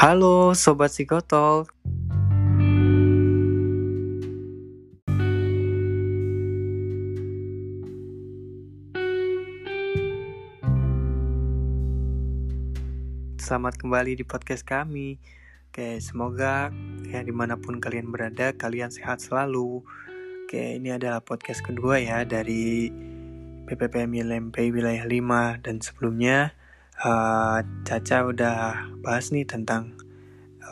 Halo 0.00 0.56
Sobat 0.56 0.96
Psikotol 0.96 1.68
Selamat 13.36 13.76
kembali 13.76 14.16
di 14.16 14.24
podcast 14.24 14.64
kami. 14.64 15.20
Oke, 15.68 16.00
semoga 16.00 16.72
ya 17.04 17.20
di 17.20 17.36
mana 17.36 17.60
pun 17.60 17.76
kalian 17.76 18.08
berada, 18.08 18.56
kalian 18.56 18.88
sehat 18.88 19.20
selalu. 19.20 19.84
Oke, 20.48 20.80
ini 20.80 20.96
adalah 20.96 21.20
podcast 21.20 21.60
kedua 21.60 22.00
ya 22.00 22.24
dari 22.24 22.88
PPPM 23.68 24.16
LMP 24.16 24.72
Wilayah 24.72 25.04
5 25.04 25.60
Dan 25.60 25.84
sebelumnya 25.84 26.56
uh, 27.04 27.58
Caca 27.84 28.28
udah 28.28 28.58
bahas 29.00 29.32
nih 29.32 29.48
tentang 29.48 29.96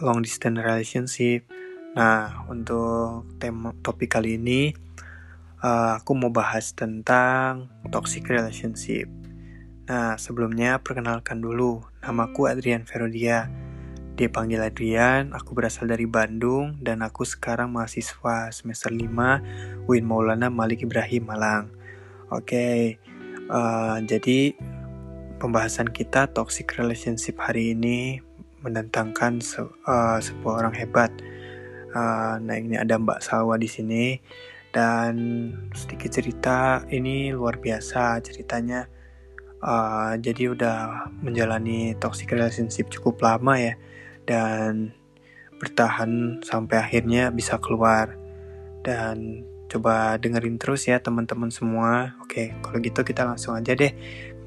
long 0.05 0.21
distance 0.21 0.61
relationship. 0.61 1.49
Nah, 1.97 2.47
untuk 2.47 3.27
tema 3.41 3.75
topik 3.83 4.15
kali 4.15 4.39
ini 4.39 4.71
uh, 5.65 5.99
aku 5.99 6.15
mau 6.15 6.31
bahas 6.31 6.71
tentang 6.77 7.73
toxic 7.91 8.29
relationship. 8.29 9.09
Nah, 9.89 10.21
sebelumnya 10.21 10.85
perkenalkan 10.85 11.41
dulu, 11.41 11.81
namaku 12.05 12.53
Adrian 12.53 12.85
Verodia. 12.85 13.49
Dipanggil 14.19 14.59
Adrian, 14.59 15.31
aku 15.31 15.55
berasal 15.55 15.87
dari 15.87 16.05
Bandung 16.05 16.83
dan 16.83 17.07
aku 17.07 17.23
sekarang 17.23 17.71
mahasiswa 17.71 18.51
semester 18.51 18.91
5 18.91 19.87
Win 19.87 20.05
Maulana 20.05 20.51
Malik 20.51 20.83
Ibrahim 20.83 21.31
Malang. 21.31 21.71
Oke, 22.29 22.43
okay, 22.45 22.79
uh, 23.49 24.03
jadi 24.05 24.59
pembahasan 25.39 25.87
kita 25.95 26.27
toxic 26.35 26.75
relationship 26.77 27.39
hari 27.39 27.73
ini 27.73 28.19
menentangkan 28.67 29.39
se 29.39 29.63
uh, 29.63 30.19
sebuah 30.19 30.67
orang 30.67 30.75
hebat. 30.75 31.15
Uh, 31.95 32.43
nah 32.43 32.59
ini 32.59 32.75
ada 32.75 32.99
Mbak 32.99 33.23
Salwa 33.23 33.55
di 33.55 33.71
sini 33.71 34.19
dan 34.75 35.15
sedikit 35.73 36.11
cerita 36.11 36.83
ini 36.91 37.31
luar 37.31 37.63
biasa 37.63 38.19
ceritanya. 38.21 38.91
Uh, 39.59 40.15
jadi 40.19 40.55
udah 40.55 41.11
menjalani 41.19 41.95
toxic 41.99 42.31
relationship 42.31 42.91
cukup 42.95 43.19
lama 43.23 43.59
ya 43.59 43.75
dan 44.27 44.95
bertahan 45.59 46.39
sampai 46.47 46.79
akhirnya 46.79 47.35
bisa 47.35 47.59
keluar 47.59 48.15
dan 48.87 49.43
coba 49.67 50.15
dengerin 50.19 50.63
terus 50.63 50.87
ya 50.87 51.03
teman-teman 51.03 51.51
semua. 51.51 52.15
Oke, 52.23 52.55
kalau 52.63 52.79
gitu 52.79 53.03
kita 53.03 53.27
langsung 53.27 53.59
aja 53.59 53.75
deh 53.75 53.91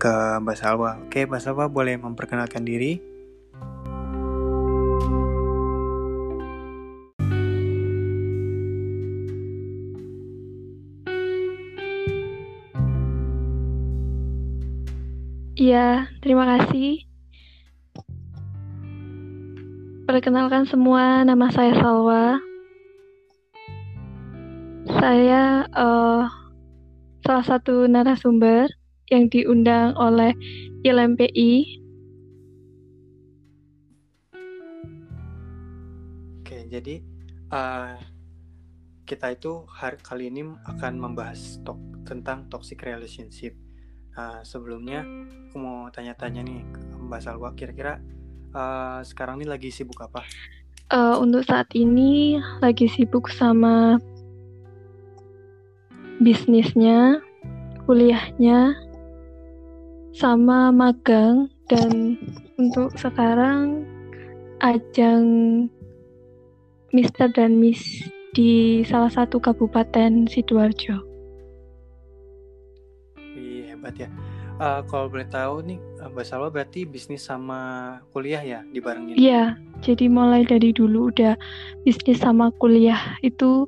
ke 0.02 0.42
Mbak 0.42 0.58
Salwa. 0.58 0.98
Oke, 1.06 1.30
Mbak 1.30 1.42
Salwa 1.46 1.70
boleh 1.70 1.94
memperkenalkan 2.02 2.66
diri? 2.66 2.98
Iya, 15.62 16.10
terima 16.26 16.50
kasih. 16.50 17.06
Perkenalkan 20.10 20.66
semua, 20.66 21.22
nama 21.22 21.54
saya 21.54 21.78
Salwa. 21.78 22.42
Saya 24.98 25.70
uh, 25.78 26.26
salah 27.22 27.46
satu 27.46 27.86
narasumber 27.86 28.81
yang 29.12 29.28
diundang 29.28 29.92
oleh 30.00 30.32
ILMPI. 30.88 31.84
Oke, 36.42 36.58
jadi 36.72 37.04
uh, 37.52 38.00
kita 39.04 39.36
itu 39.36 39.68
hari 39.68 40.00
kali 40.00 40.32
ini 40.32 40.56
akan 40.64 40.96
membahas 40.96 41.60
tok 41.68 41.78
tentang 42.08 42.48
toxic 42.48 42.80
relationship. 42.88 43.54
Nah, 44.16 44.44
sebelumnya 44.48 45.04
aku 45.52 45.60
mau 45.60 45.92
tanya-tanya 45.92 46.44
nih 46.48 46.64
ke 46.72 46.80
Mbak 47.00 47.22
Salwa, 47.24 47.52
kira-kira 47.56 48.00
uh, 48.56 49.04
sekarang 49.04 49.44
ini 49.44 49.48
lagi 49.52 49.68
sibuk 49.68 50.00
apa? 50.00 50.24
Uh, 50.92 51.16
untuk 51.20 51.48
saat 51.48 51.72
ini 51.72 52.40
lagi 52.60 52.88
sibuk 52.88 53.32
sama 53.32 53.96
bisnisnya, 56.20 57.24
kuliahnya, 57.88 58.76
sama 60.12 60.70
magang 60.76 61.48
dan 61.72 62.20
untuk 62.60 62.92
sekarang 63.00 63.88
ajang 64.60 65.26
Mister 66.92 67.32
dan 67.32 67.56
Miss 67.58 68.04
di 68.36 68.84
salah 68.84 69.12
satu 69.12 69.40
kabupaten 69.40 70.28
Sidoarjo. 70.28 71.00
Wih, 73.36 73.72
hebat 73.72 73.96
ya. 73.96 74.12
Uh, 74.62 74.86
kalau 74.86 75.10
boleh 75.10 75.26
tahu 75.26 75.66
nih, 75.66 75.80
Mbak 75.98 76.26
Salwa 76.28 76.54
berarti 76.54 76.86
bisnis 76.86 77.26
sama 77.26 77.98
kuliah 78.14 78.44
ya 78.44 78.60
dibarengin? 78.70 79.18
Iya, 79.18 79.58
jadi 79.82 80.06
mulai 80.06 80.46
dari 80.46 80.70
dulu 80.70 81.10
udah 81.10 81.34
bisnis 81.82 82.22
sama 82.22 82.54
kuliah 82.62 83.18
itu 83.26 83.66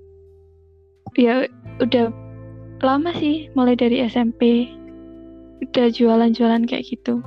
ya 1.17 1.49
udah 1.81 2.13
lama 2.83 3.09
sih, 3.17 3.49
mulai 3.57 3.73
dari 3.73 4.05
SMP 4.05 4.69
udah 5.63 5.87
jualan-jualan 5.91 6.63
kayak 6.67 6.85
gitu. 6.87 7.23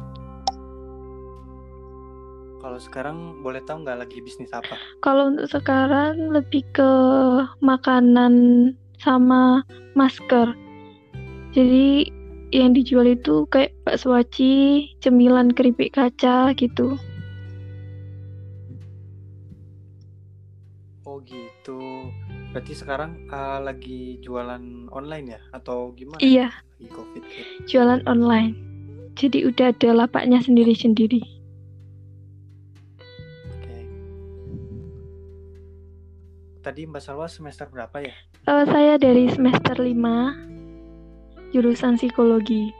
Kalau 2.67 2.83
sekarang 2.83 3.47
boleh 3.47 3.63
tahu 3.63 3.87
nggak 3.87 4.03
lagi 4.03 4.19
bisnis 4.21 4.51
apa? 4.51 4.75
Kalau 4.99 5.31
untuk 5.31 5.47
sekarang 5.47 6.35
lebih 6.35 6.67
ke 6.75 6.91
makanan 7.63 8.35
sama 8.99 9.63
masker. 9.95 10.51
Jadi 11.55 12.11
yang 12.51 12.75
dijual 12.75 13.07
itu 13.07 13.47
kayak 13.55 13.71
bakso 13.87 14.13
aci, 14.19 14.87
cemilan 14.99 15.55
keripik 15.55 15.95
kaca 15.95 16.53
gitu. 16.59 16.99
Berarti 22.57 22.73
sekarang 22.73 23.29
uh, 23.29 23.61
lagi 23.61 24.17
jualan 24.25 24.89
online 24.89 25.37
ya 25.37 25.41
atau 25.53 25.93
gimana? 25.93 26.25
Iya. 26.25 26.49
Lagi 26.49 26.89
COVID. 26.89 27.21
Ya? 27.29 27.45
Jualan 27.69 28.01
online. 28.09 28.57
Jadi 29.13 29.45
udah 29.45 29.77
ada 29.77 29.93
lapaknya 29.93 30.41
sendiri-sendiri. 30.41 31.21
Oke. 33.53 33.77
Tadi 36.65 36.89
Mbak 36.89 37.03
Salwa 37.05 37.29
semester 37.29 37.69
berapa 37.69 37.93
ya? 38.01 38.17
Uh, 38.49 38.65
saya 38.65 38.97
dari 38.97 39.29
semester 39.29 39.77
5 39.77 41.53
jurusan 41.53 42.01
psikologi. 42.01 42.73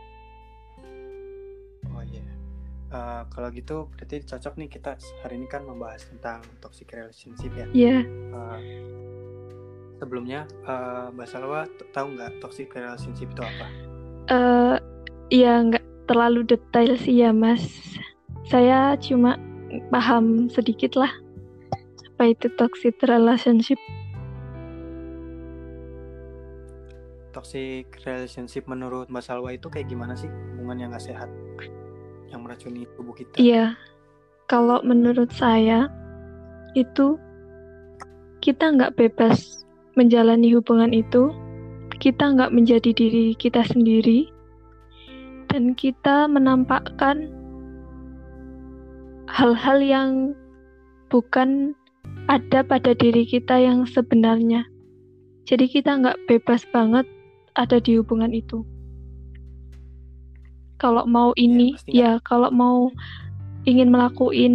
Oh 1.93 2.01
iya. 2.01 2.25
Uh, 2.89 3.29
kalau 3.29 3.53
gitu 3.53 3.93
berarti 3.93 4.25
cocok 4.25 4.57
nih 4.57 4.73
kita 4.73 4.97
hari 5.21 5.37
ini 5.37 5.45
kan 5.45 5.69
membahas 5.69 6.09
tentang 6.09 6.41
toxic 6.65 6.89
relationship 6.97 7.53
ya. 7.53 7.69
Iya. 7.77 8.09
Yeah. 8.09 8.33
Uh, 8.33 9.16
sebelumnya 9.99 10.45
uh, 10.69 11.09
Mbak 11.13 11.29
Salwa 11.29 11.65
tahu 11.93 12.17
nggak 12.17 12.41
toxic 12.45 12.73
relationship 12.77 13.33
itu 13.33 13.43
apa? 13.43 13.67
Uh, 14.27 14.77
ya 15.33 15.63
nggak 15.63 15.85
terlalu 16.07 16.47
detail 16.47 16.95
sih 17.01 17.25
ya 17.25 17.31
Mas. 17.33 17.65
Saya 18.47 18.95
cuma 19.03 19.41
paham 19.91 20.47
sedikit 20.47 20.95
lah 20.95 21.11
apa 22.17 22.33
itu 22.33 22.49
toxic 22.57 22.97
relationship. 23.05 23.77
Toxic 27.37 27.85
relationship 28.09 28.65
menurut 28.65 29.13
Mbak 29.13 29.21
Salwa 29.21 29.53
itu 29.53 29.69
kayak 29.69 29.93
gimana 29.93 30.17
sih 30.17 30.33
hubungan 30.57 30.81
yang 30.81 30.89
nggak 30.97 31.05
sehat 31.13 31.29
yang 32.33 32.41
meracuni 32.41 32.89
tubuh 32.97 33.13
kita? 33.13 33.37
Iya, 33.37 33.77
kalau 34.49 34.81
menurut 34.81 35.29
saya 35.37 35.93
itu 36.73 37.21
kita 38.41 38.73
nggak 38.73 38.97
bebas 38.97 39.66
menjalani 39.97 40.53
hubungan 40.53 40.93
itu, 40.93 41.33
kita 41.97 42.37
nggak 42.37 42.53
menjadi 42.53 42.93
diri 42.93 43.33
kita 43.35 43.65
sendiri, 43.65 44.29
dan 45.49 45.73
kita 45.73 46.29
menampakkan 46.29 47.33
hal-hal 49.27 49.81
yang 49.81 50.11
bukan 51.09 51.73
ada 52.29 52.61
pada 52.61 52.93
diri 52.93 53.25
kita 53.25 53.57
yang 53.57 53.89
sebenarnya. 53.89 54.69
Jadi 55.49 55.67
kita 55.73 55.97
nggak 55.97 56.21
bebas 56.29 56.69
banget 56.71 57.09
ada 57.57 57.81
di 57.81 57.97
hubungan 57.97 58.37
itu. 58.37 58.63
Kalau 60.77 61.09
mau 61.09 61.33
iya, 61.41 61.45
ini, 61.49 61.69
ya, 61.89 61.97
ya 61.97 62.11
kalau 62.21 62.53
mau 62.53 62.93
ingin 63.65 63.89
melakukan 63.89 64.55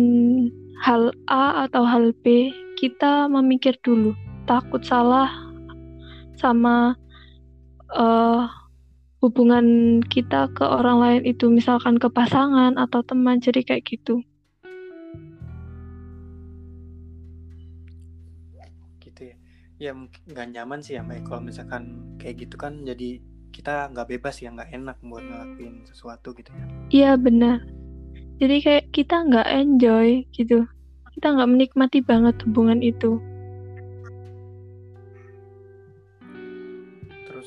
hal 0.85 1.09
A 1.25 1.65
atau 1.65 1.81
hal 1.81 2.13
B, 2.21 2.53
kita 2.77 3.25
memikir 3.25 3.73
dulu 3.81 4.13
takut 4.51 4.83
salah 4.83 5.31
sama 6.35 6.99
uh, 7.95 8.51
hubungan 9.23 10.01
kita 10.03 10.51
ke 10.51 10.67
orang 10.67 10.99
lain 10.99 11.23
itu 11.23 11.47
misalkan 11.47 11.95
ke 11.95 12.11
pasangan 12.11 12.75
atau 12.75 12.99
teman 12.99 13.39
jadi 13.39 13.63
kayak 13.63 13.87
gitu. 13.87 14.19
Gitu 18.99 19.31
ya. 19.31 19.35
Ya 19.79 19.91
nggak 19.95 20.47
nyaman 20.51 20.83
sih 20.83 20.99
ya 20.99 21.01
mbak 21.07 21.23
kalau 21.23 21.47
misalkan 21.47 22.03
kayak 22.19 22.43
gitu 22.43 22.59
kan 22.59 22.83
jadi 22.83 23.23
kita 23.55 23.87
nggak 23.95 24.19
bebas 24.19 24.43
ya 24.43 24.51
nggak 24.51 24.67
enak 24.75 24.99
buat 24.99 25.23
ngelakuin 25.23 25.87
sesuatu 25.87 26.35
gitu 26.35 26.51
ya. 26.51 26.65
Iya 26.91 27.11
benar. 27.15 27.63
Jadi 28.43 28.55
kayak 28.59 28.85
kita 28.91 29.15
nggak 29.31 29.47
enjoy 29.47 30.27
gitu. 30.35 30.67
Kita 31.15 31.39
nggak 31.39 31.51
menikmati 31.55 32.03
banget 32.03 32.35
hubungan 32.43 32.83
itu 32.83 33.30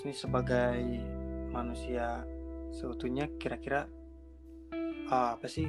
nih 0.05 0.13
sebagai 0.13 0.81
manusia 1.49 2.29
seutuhnya 2.69 3.25
kira-kira 3.41 3.89
uh, 5.09 5.33
apa 5.33 5.49
sih 5.49 5.65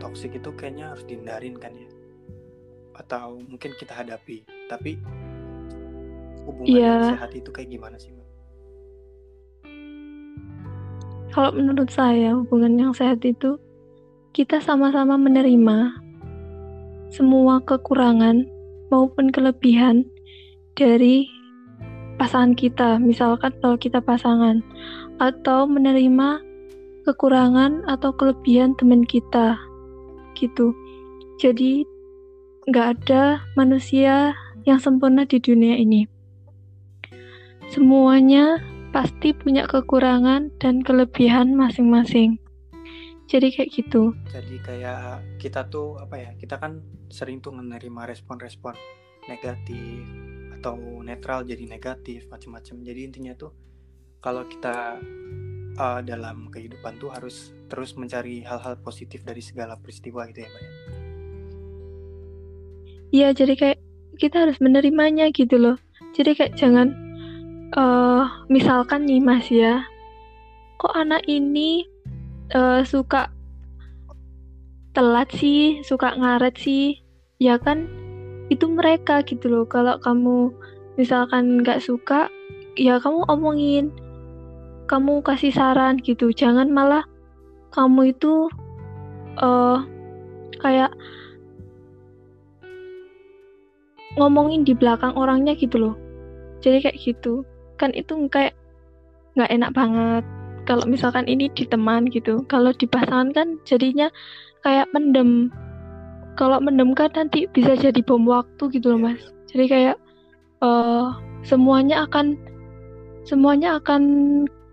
toksik 0.00 0.40
itu 0.40 0.48
kayaknya 0.56 0.96
harus 0.96 1.04
dihindarin 1.04 1.60
kan 1.60 1.76
ya 1.76 1.88
atau 2.96 3.38
mungkin 3.44 3.76
kita 3.76 3.92
hadapi 3.92 4.42
tapi 4.66 4.96
hubungan 6.48 6.80
yeah. 6.80 6.96
yang 6.96 7.20
sehat 7.20 7.30
itu 7.36 7.52
kayak 7.52 7.68
gimana 7.68 8.00
sih 8.00 8.10
mbak? 8.10 8.28
Kalau 11.28 11.52
menurut 11.52 11.92
saya 11.92 12.34
hubungan 12.34 12.80
yang 12.80 12.92
sehat 12.96 13.20
itu 13.22 13.60
kita 14.32 14.64
sama-sama 14.64 15.20
menerima 15.20 15.92
semua 17.12 17.60
kekurangan 17.68 18.48
maupun 18.88 19.28
kelebihan 19.28 20.08
dari 20.72 21.28
pasangan 22.18 22.52
kita, 22.58 22.98
misalkan 22.98 23.54
kalau 23.62 23.78
kita 23.78 24.02
pasangan, 24.02 24.60
atau 25.22 25.64
menerima 25.70 26.42
kekurangan 27.06 27.86
atau 27.88 28.12
kelebihan 28.12 28.74
teman 28.76 29.06
kita, 29.06 29.56
gitu. 30.36 30.74
Jadi 31.38 31.86
nggak 32.68 32.88
ada 33.00 33.40
manusia 33.54 34.34
yang 34.66 34.82
sempurna 34.82 35.24
di 35.24 35.38
dunia 35.40 35.78
ini. 35.78 36.04
Semuanya 37.72 38.60
pasti 38.92 39.32
punya 39.32 39.64
kekurangan 39.64 40.52
dan 40.58 40.82
kelebihan 40.82 41.54
masing-masing. 41.54 42.36
Jadi 43.28 43.52
kayak 43.52 43.70
gitu. 43.76 44.16
Jadi 44.32 44.56
kayak 44.64 45.20
kita 45.36 45.68
tuh 45.68 46.00
apa 46.00 46.16
ya? 46.16 46.30
Kita 46.36 46.56
kan 46.56 46.80
sering 47.12 47.44
tuh 47.44 47.52
menerima 47.52 48.08
respon-respon 48.08 48.72
negatif 49.28 50.27
atau 50.58 50.76
netral 51.06 51.46
jadi 51.46 51.64
negatif 51.70 52.26
macam-macam. 52.26 52.82
Jadi 52.82 53.00
intinya 53.06 53.32
tuh 53.38 53.54
kalau 54.18 54.42
kita 54.50 54.98
uh, 55.78 56.00
dalam 56.02 56.50
kehidupan 56.50 56.98
tuh 56.98 57.14
harus 57.14 57.54
terus 57.70 57.94
mencari 57.94 58.42
hal-hal 58.42 58.74
positif 58.82 59.22
dari 59.22 59.38
segala 59.38 59.78
peristiwa 59.78 60.26
gitu 60.26 60.42
ya, 60.42 60.48
Mbak. 60.50 60.62
Ya? 60.62 60.70
Iya, 63.08 63.28
jadi 63.32 63.54
kayak 63.56 63.78
kita 64.20 64.36
harus 64.44 64.58
menerimanya 64.60 65.30
gitu 65.32 65.56
loh. 65.56 65.76
Jadi 66.12 66.34
kayak 66.34 66.58
jangan 66.58 66.92
uh, 67.78 68.26
misalkan 68.50 69.06
nih 69.06 69.22
Mas 69.22 69.46
ya, 69.48 69.86
kok 70.76 70.92
anak 70.92 71.24
ini 71.30 71.86
uh, 72.52 72.82
suka 72.82 73.30
telat 74.92 75.30
sih, 75.32 75.80
suka 75.86 76.18
ngaret 76.18 76.58
sih, 76.58 76.98
ya 77.38 77.56
kan 77.56 77.86
itu 78.48 78.64
mereka 78.68 79.20
gitu 79.24 79.48
loh. 79.48 79.64
Kalau 79.68 80.00
kamu 80.00 80.52
misalkan 80.96 81.60
nggak 81.62 81.84
suka, 81.84 82.32
ya 82.74 82.96
kamu 83.00 83.24
omongin, 83.28 83.92
kamu 84.88 85.20
kasih 85.20 85.52
saran 85.52 86.00
gitu. 86.00 86.32
Jangan 86.32 86.72
malah 86.72 87.04
kamu 87.72 88.16
itu 88.16 88.48
uh, 89.40 89.84
kayak 90.58 90.90
ngomongin 94.16 94.64
di 94.64 94.72
belakang 94.72 95.14
orangnya 95.14 95.52
gitu 95.54 95.76
loh. 95.78 95.94
Jadi 96.64 96.88
kayak 96.88 96.98
gitu. 96.98 97.44
Kan 97.78 97.94
itu 97.94 98.16
kayak 98.32 98.56
nggak 99.36 99.52
enak 99.52 99.70
banget. 99.76 100.24
Kalau 100.66 100.84
misalkan 100.88 101.28
ini 101.28 101.52
di 101.52 101.64
teman 101.68 102.08
gitu. 102.08 102.42
Kalau 102.48 102.72
di 102.74 102.88
pasangan 102.88 103.30
kan 103.30 103.60
jadinya 103.68 104.10
kayak 104.64 104.90
mendem 104.90 105.52
kalau 106.38 106.62
mendem 106.62 106.94
kan 106.94 107.10
nanti 107.18 107.50
bisa 107.50 107.74
jadi 107.74 107.98
bom 108.06 108.22
waktu 108.30 108.70
gitu 108.70 108.94
loh 108.94 109.10
mas 109.10 109.18
jadi 109.50 109.64
kayak 109.66 109.96
uh, 110.62 111.18
semuanya 111.42 112.06
akan 112.06 112.38
semuanya 113.26 113.82
akan 113.82 114.02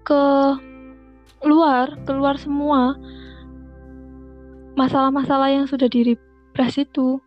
ke 0.05 0.23
luar 1.41 1.97
keluar 2.05 2.37
semua 2.37 2.93
masalah-masalah 4.77 5.49
yang 5.49 5.65
sudah 5.65 5.89
direpres 5.89 6.77
itu 6.77 7.17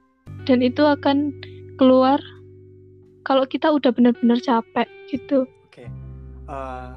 dan 0.47 0.63
itu 0.63 0.87
akan 0.87 1.35
keluar 1.75 2.23
kalau 3.25 3.45
kita 3.45 3.69
udah 3.69 3.93
benar-benar 3.93 4.41
capek 4.41 4.89
gitu. 5.13 5.45
Oke, 5.69 5.85
okay. 5.85 5.89
uh, 6.49 6.53
eh, 6.57 6.91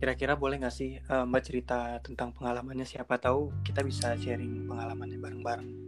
kira-kira 0.00 0.32
boleh 0.32 0.56
nggak 0.56 0.72
sih 0.72 0.96
uh, 1.12 1.28
Mbak 1.28 1.42
cerita 1.44 2.00
tentang 2.00 2.32
pengalamannya? 2.32 2.88
Siapa 2.88 3.20
tahu 3.20 3.52
kita 3.60 3.84
bisa 3.84 4.16
sharing 4.16 4.64
pengalamannya 4.64 5.20
bareng-bareng. 5.20 5.85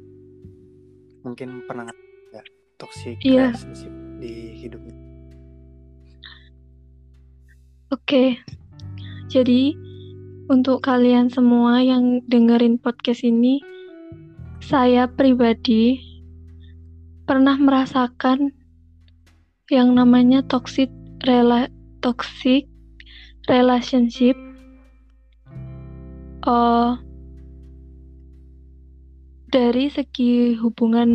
Mungkin 1.23 1.65
pernah 1.67 1.89
nggak 1.89 2.47
toxic 2.79 3.19
yeah. 3.23 3.51
relationship 3.51 3.93
di 4.23 4.33
hidupnya? 4.59 4.95
Oke, 7.89 8.05
okay. 8.05 8.29
jadi 9.33 9.73
untuk 10.53 10.85
kalian 10.85 11.33
semua 11.33 11.81
yang 11.81 12.21
dengerin 12.29 12.77
podcast 12.77 13.25
ini, 13.25 13.65
saya 14.61 15.09
pribadi 15.09 15.97
pernah 17.25 17.57
merasakan 17.57 18.53
yang 19.69 19.93
namanya 19.97 20.45
toxic 20.45 20.89
rela 21.25 21.69
toxic 22.01 22.65
relationship 23.49 24.37
uh, 26.45 26.97
dari 29.49 29.89
segi 29.89 30.53
hubungan 30.61 31.09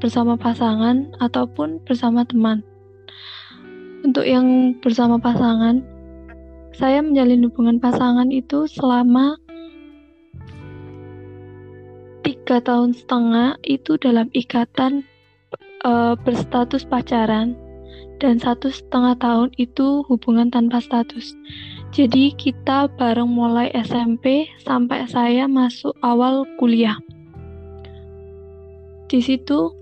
bersama 0.00 0.36
pasangan 0.36 1.16
ataupun 1.16 1.80
bersama 1.88 2.28
teman. 2.28 2.60
Untuk 4.04 4.24
yang 4.24 4.76
bersama 4.80 5.16
pasangan, 5.16 5.80
saya 6.76 7.00
menjalin 7.00 7.48
hubungan 7.48 7.80
pasangan 7.80 8.28
itu 8.32 8.68
selama 8.68 9.36
tiga 12.20 12.60
tahun 12.60 12.92
setengah 12.96 13.56
itu 13.64 13.96
dalam 14.00 14.28
ikatan 14.36 15.04
uh, 15.84 16.16
berstatus 16.20 16.84
pacaran 16.84 17.56
dan 18.20 18.36
satu 18.36 18.68
setengah 18.68 19.16
tahun 19.16 19.48
itu 19.56 20.04
hubungan 20.04 20.52
tanpa 20.52 20.84
status. 20.84 21.32
Jadi 21.90 22.36
kita 22.36 22.92
bareng 23.00 23.28
mulai 23.28 23.72
SMP 23.72 24.52
sampai 24.60 25.08
saya 25.08 25.48
masuk 25.48 25.96
awal 26.04 26.44
kuliah. 26.60 27.00
Di 29.10 29.18
situ 29.18 29.74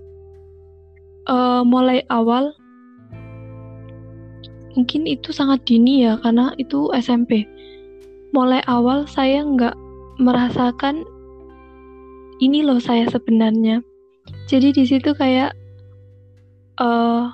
uh, 1.29 1.61
mulai 1.61 2.01
awal 2.09 2.49
mungkin 4.73 5.05
itu 5.05 5.29
sangat 5.29 5.61
dini 5.69 6.01
ya 6.09 6.17
karena 6.25 6.49
itu 6.57 6.89
SMP. 6.97 7.45
Mulai 8.33 8.65
awal 8.65 9.05
saya 9.05 9.45
nggak 9.45 9.77
merasakan 10.17 11.05
ini 12.41 12.65
loh 12.65 12.81
saya 12.81 13.05
sebenarnya. 13.05 13.85
Jadi 14.49 14.73
di 14.73 14.83
situ 14.89 15.13
kayak 15.13 15.53
uh, 16.81 17.29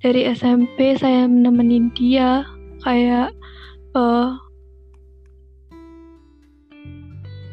dari 0.00 0.28
SMP 0.32 0.96
saya 0.96 1.28
menemenin 1.28 1.92
dia 1.92 2.44
kayak 2.84 3.36
uh, 3.96 4.36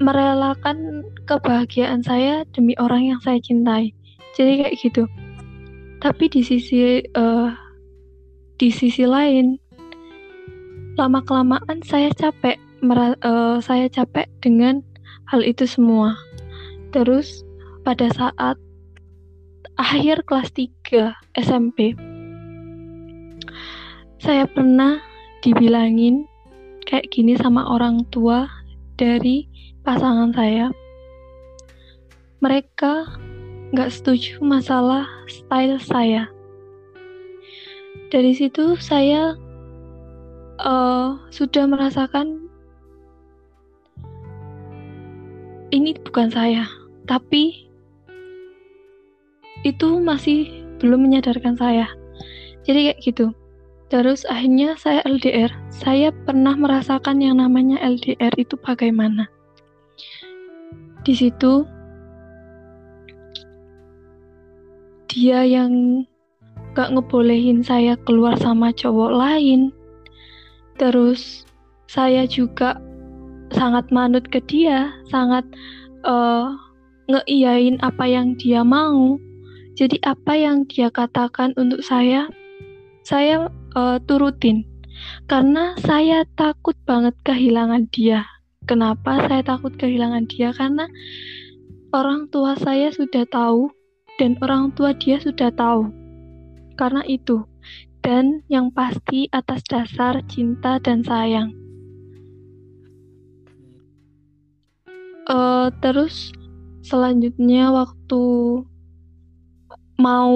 merelakan 0.03 1.07
kebahagiaan 1.23 2.03
saya 2.03 2.43
demi 2.51 2.75
orang 2.75 3.15
yang 3.15 3.19
saya 3.23 3.39
cintai. 3.39 3.95
Jadi 4.35 4.59
kayak 4.59 4.75
gitu. 4.83 5.03
Tapi 6.03 6.27
di 6.27 6.43
sisi 6.43 6.99
uh, 7.15 7.55
di 8.59 8.67
sisi 8.67 9.07
lain 9.07 9.55
lama 10.99 11.23
kelamaan 11.23 11.79
saya 11.87 12.11
capek 12.11 12.59
uh, 12.83 13.57
saya 13.63 13.87
capek 13.87 14.27
dengan 14.43 14.83
hal 15.31 15.39
itu 15.39 15.63
semua. 15.63 16.19
Terus 16.91 17.47
pada 17.87 18.11
saat 18.11 18.59
akhir 19.79 20.27
kelas 20.27 20.53
3 20.53 21.39
SMP 21.39 21.97
saya 24.23 24.47
pernah 24.47 25.03
dibilangin 25.43 26.23
kayak 26.87 27.11
gini 27.11 27.35
sama 27.35 27.67
orang 27.67 28.07
tua 28.07 28.47
dari 28.95 29.51
pasangan 29.83 30.31
saya. 30.31 30.71
Mereka 32.39 33.19
nggak 33.75 33.91
setuju 33.91 34.39
masalah 34.39 35.07
style 35.27 35.79
saya. 35.79 36.31
Dari 38.07 38.31
situ 38.31 38.79
saya 38.79 39.35
uh, 40.63 41.19
sudah 41.31 41.67
merasakan 41.67 42.47
ini 45.73 45.97
bukan 45.99 46.29
saya 46.31 46.69
tapi 47.03 47.67
itu 49.67 49.99
masih 49.99 50.47
belum 50.79 51.07
menyadarkan 51.07 51.59
saya. 51.59 51.87
Jadi 52.63 52.91
kayak 52.91 52.99
gitu. 53.03 53.27
Terus 53.91 54.23
akhirnya 54.31 54.79
saya 54.79 55.03
LDR 55.03 55.51
saya 55.69 56.09
pernah 56.23 56.55
merasakan 56.55 57.19
yang 57.19 57.37
namanya 57.43 57.77
LDR 57.83 58.31
itu 58.39 58.55
bagaimana 58.57 59.32
di 61.03 61.13
situ 61.13 61.67
dia 65.11 65.45
yang 65.45 66.03
gak 66.73 66.89
ngebolehin 66.89 67.61
saya 67.61 67.93
keluar 68.01 68.33
sama 68.41 68.73
cowok 68.73 69.11
lain. 69.13 69.69
Terus 70.81 71.45
saya 71.85 72.25
juga 72.25 72.81
sangat 73.53 73.93
manut 73.93 74.25
ke 74.33 74.41
dia, 74.49 74.89
sangat 75.13 75.45
uh, 76.01 76.49
ngeiyain 77.05 77.77
apa 77.85 78.09
yang 78.09 78.33
dia 78.41 78.65
mau. 78.65 79.21
Jadi 79.77 80.01
apa 80.01 80.33
yang 80.33 80.65
dia 80.65 80.89
katakan 80.89 81.53
untuk 81.61 81.85
saya, 81.85 82.29
saya 83.05 83.53
uh, 83.77 84.01
turutin. 84.09 84.65
Karena 85.29 85.77
saya 85.81 86.25
takut 86.33 86.77
banget 86.89 87.13
kehilangan 87.21 87.85
dia. 87.93 88.25
Kenapa 88.63 89.19
saya 89.27 89.43
takut 89.43 89.75
kehilangan 89.75 90.23
dia? 90.31 90.55
Karena 90.55 90.87
orang 91.91 92.31
tua 92.31 92.55
saya 92.55 92.95
sudah 92.95 93.27
tahu 93.27 93.67
dan 94.15 94.39
orang 94.39 94.71
tua 94.71 94.95
dia 94.95 95.19
sudah 95.19 95.51
tahu. 95.51 95.91
Karena 96.79 97.03
itu, 97.05 97.43
dan 97.99 98.41
yang 98.47 98.71
pasti 98.71 99.27
atas 99.35 99.61
dasar 99.67 100.23
cinta 100.31 100.79
dan 100.79 101.03
sayang. 101.03 101.51
Uh, 105.23 105.71
terus 105.79 106.35
selanjutnya 106.83 107.71
waktu 107.71 108.23
mau 109.95 110.35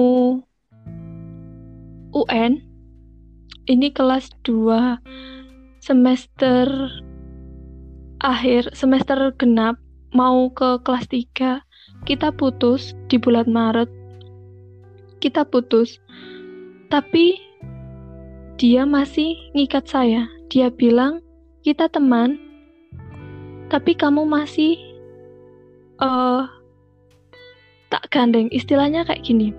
UN 2.16 2.52
ini 3.68 3.92
kelas 3.92 4.32
2 4.48 4.96
semester 5.84 6.88
akhir 8.20 8.74
semester 8.74 9.30
genap 9.38 9.78
mau 10.10 10.50
ke 10.50 10.80
kelas 10.82 11.06
3 11.10 11.68
kita 12.06 12.30
putus 12.30 12.94
di 13.10 13.18
bulan 13.18 13.48
Maret. 13.50 13.90
Kita 15.18 15.42
putus. 15.42 15.98
Tapi 16.92 17.34
dia 18.60 18.86
masih 18.86 19.34
ngikat 19.56 19.88
saya. 19.90 20.30
Dia 20.52 20.70
bilang, 20.70 21.20
"Kita 21.66 21.90
teman, 21.90 22.38
tapi 23.68 23.98
kamu 23.98 24.24
masih 24.24 24.78
uh, 25.98 26.46
tak 27.90 28.06
gandeng." 28.14 28.46
Istilahnya 28.54 29.02
kayak 29.04 29.26
gini. 29.26 29.50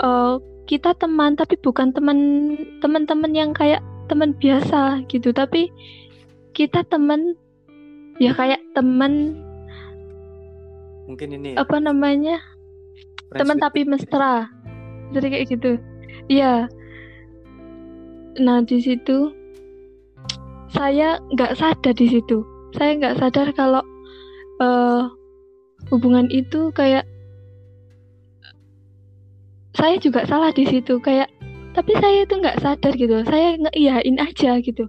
Uh, 0.00 0.40
kita 0.64 0.96
teman 0.96 1.36
tapi 1.36 1.60
bukan 1.60 1.92
teman 1.92 2.18
teman-teman 2.80 3.36
yang 3.36 3.52
kayak 3.52 3.84
teman 4.08 4.32
biasa 4.40 5.04
gitu, 5.12 5.30
tapi 5.30 5.68
kita 6.52 6.84
teman 6.86 7.36
ya 8.20 8.36
kayak 8.36 8.60
teman 8.76 9.40
mungkin 11.08 11.34
ini 11.34 11.50
apa 11.58 11.76
namanya? 11.80 12.38
Teman 13.32 13.58
tapi 13.58 13.88
mesra. 13.88 14.48
Jadi 15.12 15.26
kayak 15.28 15.46
gitu. 15.48 15.70
Iya. 16.28 16.68
Nah 18.40 18.64
di 18.64 18.78
situ 18.80 19.32
saya 20.72 21.20
nggak 21.32 21.56
sadar 21.56 21.94
di 21.96 22.06
situ. 22.08 22.44
Saya 22.76 22.96
nggak 22.96 23.16
sadar 23.20 23.48
kalau 23.52 23.84
uh, 24.60 25.08
hubungan 25.92 26.28
itu 26.32 26.72
kayak 26.72 27.04
saya 29.76 29.96
juga 30.00 30.24
salah 30.28 30.52
di 30.52 30.64
situ. 30.68 31.00
Kayak 31.00 31.28
tapi 31.72 31.92
saya 32.00 32.24
itu 32.24 32.36
nggak 32.36 32.60
sadar 32.60 32.92
gitu. 32.96 33.24
Saya 33.24 33.56
ngeiyain 33.60 34.16
aja 34.20 34.60
gitu 34.60 34.88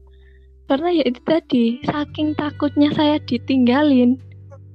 karena 0.72 0.90
ya 0.96 1.04
itu 1.06 1.22
tadi 1.28 1.66
saking 1.84 2.34
takutnya 2.40 2.90
saya 2.96 3.20
ditinggalin 3.20 4.18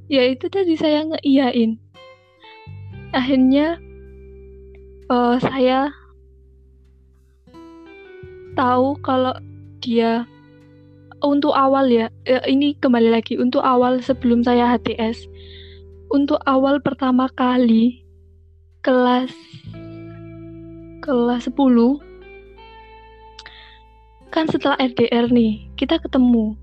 ya 0.09 0.25
itu 0.25 0.49
tadi 0.49 0.75
saya 0.77 1.05
ngeiyain. 1.05 1.77
Akhirnya 3.13 3.81
uh, 5.09 5.37
saya 5.41 5.93
tahu 8.57 8.99
kalau 9.01 9.37
dia 9.81 10.29
untuk 11.23 11.55
awal 11.55 11.87
ya 11.91 12.11
uh, 12.29 12.45
ini 12.47 12.75
kembali 12.79 13.11
lagi 13.11 13.39
untuk 13.39 13.63
awal 13.63 14.03
sebelum 14.03 14.43
saya 14.43 14.77
HTS 14.77 15.27
untuk 16.11 16.39
awal 16.47 16.81
pertama 16.83 17.31
kali 17.33 18.03
kelas 18.83 19.31
kelas 21.03 21.49
10 21.51 22.08
kan 24.29 24.47
setelah 24.49 24.77
RDR 24.81 25.33
nih 25.33 25.69
kita 25.77 26.01
ketemu 26.01 26.57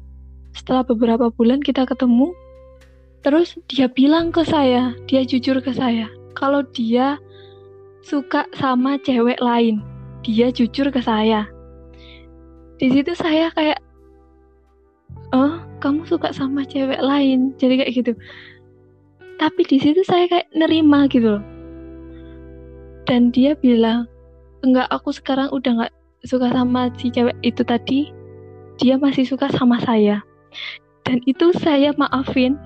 setelah 0.56 0.86
beberapa 0.88 1.30
bulan 1.34 1.60
kita 1.60 1.84
ketemu 1.84 2.32
Terus 3.26 3.58
dia 3.66 3.90
bilang 3.90 4.30
ke 4.30 4.46
saya, 4.46 4.94
dia 5.10 5.26
jujur 5.26 5.58
ke 5.58 5.74
saya, 5.74 6.06
kalau 6.38 6.62
dia 6.78 7.18
suka 8.06 8.46
sama 8.54 9.02
cewek 9.02 9.42
lain. 9.42 9.82
Dia 10.22 10.54
jujur 10.54 10.94
ke 10.94 11.02
saya. 11.02 11.50
Di 12.78 12.86
situ 12.94 13.18
saya 13.18 13.50
kayak, 13.58 13.82
oh 15.34 15.58
kamu 15.82 16.06
suka 16.06 16.30
sama 16.38 16.70
cewek 16.70 17.02
lain, 17.02 17.58
jadi 17.58 17.82
kayak 17.82 17.94
gitu. 17.98 18.14
Tapi 19.42 19.62
di 19.66 19.82
situ 19.82 20.06
saya 20.06 20.30
kayak 20.30 20.46
nerima 20.54 21.10
gitu 21.10 21.42
loh. 21.42 21.44
Dan 23.10 23.34
dia 23.34 23.58
bilang, 23.58 24.06
enggak 24.62 24.86
aku 24.94 25.10
sekarang 25.10 25.50
udah 25.50 25.82
nggak 25.82 25.94
suka 26.26 26.52
sama 26.52 26.90
si 26.98 27.14
cewek 27.14 27.38
itu 27.46 27.62
tadi, 27.62 28.10
dia 28.82 29.00
masih 29.00 29.24
suka 29.24 29.48
sama 29.54 29.80
saya. 29.82 30.20
Dan 31.06 31.22
itu 31.30 31.54
saya 31.62 31.94
maafin 31.96 32.58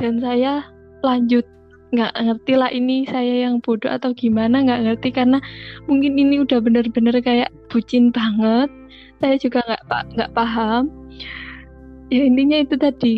dan 0.00 0.18
saya 0.18 0.64
lanjut. 1.04 1.44
Nggak 1.88 2.12
ngerti 2.20 2.52
lah 2.52 2.68
ini 2.68 3.08
saya 3.08 3.48
yang 3.48 3.64
bodoh 3.64 3.88
atau 3.88 4.12
gimana 4.12 4.60
nggak 4.64 4.82
ngerti. 4.88 5.08
Karena 5.12 5.38
mungkin 5.88 6.16
ini 6.16 6.40
udah 6.44 6.60
bener-bener 6.60 7.16
kayak 7.20 7.52
bucin 7.68 8.12
banget. 8.12 8.68
Saya 9.20 9.36
juga 9.40 9.64
nggak 9.64 10.16
nggak 10.16 10.32
paham. 10.36 10.88
Ya 12.08 12.24
intinya 12.24 12.60
itu 12.60 12.76
tadi. 12.76 13.16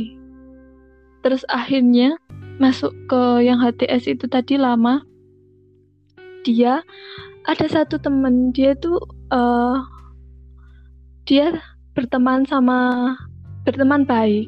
Terus 1.22 1.46
akhirnya 1.50 2.18
masuk 2.58 2.92
ke 3.06 3.22
yang 3.46 3.62
HTS 3.62 4.18
itu 4.18 4.26
tadi 4.26 4.58
lama. 4.58 5.02
Dia 6.42 6.82
ada 7.50 7.66
satu 7.66 7.98
temen 7.98 8.54
dia 8.54 8.78
tuh 8.78 9.02
uh, 9.34 9.82
dia 11.26 11.58
berteman 11.98 12.46
sama 12.46 13.12
berteman 13.66 14.06
baik 14.06 14.46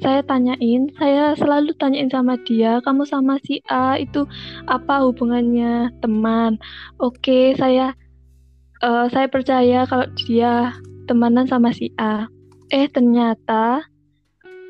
saya 0.00 0.24
tanyain, 0.24 0.88
saya 0.96 1.36
selalu 1.36 1.76
tanyain 1.76 2.08
sama 2.08 2.40
dia, 2.48 2.80
kamu 2.80 3.04
sama 3.04 3.36
si 3.44 3.60
A 3.68 4.00
itu 4.00 4.24
apa 4.64 5.04
hubungannya 5.04 5.92
teman? 6.00 6.56
Oke, 6.96 7.52
saya 7.52 7.92
uh, 8.80 9.12
saya 9.12 9.28
percaya 9.28 9.84
kalau 9.84 10.08
dia 10.24 10.72
temanan 11.04 11.44
sama 11.44 11.76
si 11.76 11.92
A. 12.00 12.32
Eh 12.72 12.88
ternyata 12.88 13.84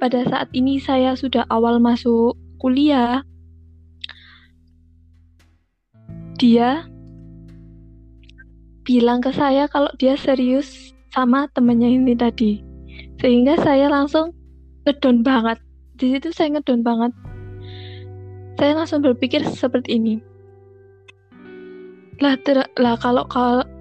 pada 0.02 0.20
saat 0.26 0.50
ini 0.50 0.82
saya 0.82 1.14
sudah 1.14 1.46
awal 1.46 1.78
masuk 1.78 2.34
kuliah, 2.58 3.22
dia 6.42 6.90
bilang 8.90 9.22
ke 9.22 9.30
saya 9.30 9.70
kalau 9.70 9.86
dia 10.02 10.18
serius 10.18 10.90
sama 11.14 11.46
temennya 11.54 11.86
ini 11.86 12.18
tadi. 12.18 12.58
Sehingga 13.22 13.54
saya 13.62 13.86
langsung 13.86 14.34
ngedon 14.82 15.22
banget. 15.22 15.62
Di 15.94 16.18
situ 16.18 16.34
saya 16.34 16.58
ngedon 16.58 16.82
banget. 16.82 17.14
Saya 18.58 18.82
langsung 18.82 19.06
berpikir 19.06 19.46
seperti 19.46 19.94
ini. 19.94 20.18
Lah 22.18 22.34
ter 22.42 22.66
lah 22.82 22.98
kalau 22.98 23.22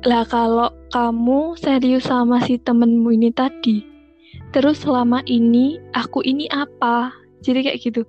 lah 0.06 0.24
kalau 0.30 0.70
kamu 0.94 1.58
serius 1.58 2.06
sama 2.06 2.38
si 2.46 2.62
temenmu 2.62 3.10
ini 3.10 3.34
tadi 3.34 3.90
terus 4.54 4.82
selama 4.82 5.22
ini 5.26 5.78
aku 5.94 6.22
ini 6.26 6.50
apa? 6.54 7.14
Jadi 7.42 7.66
kayak 7.66 7.80
gitu. 7.82 8.02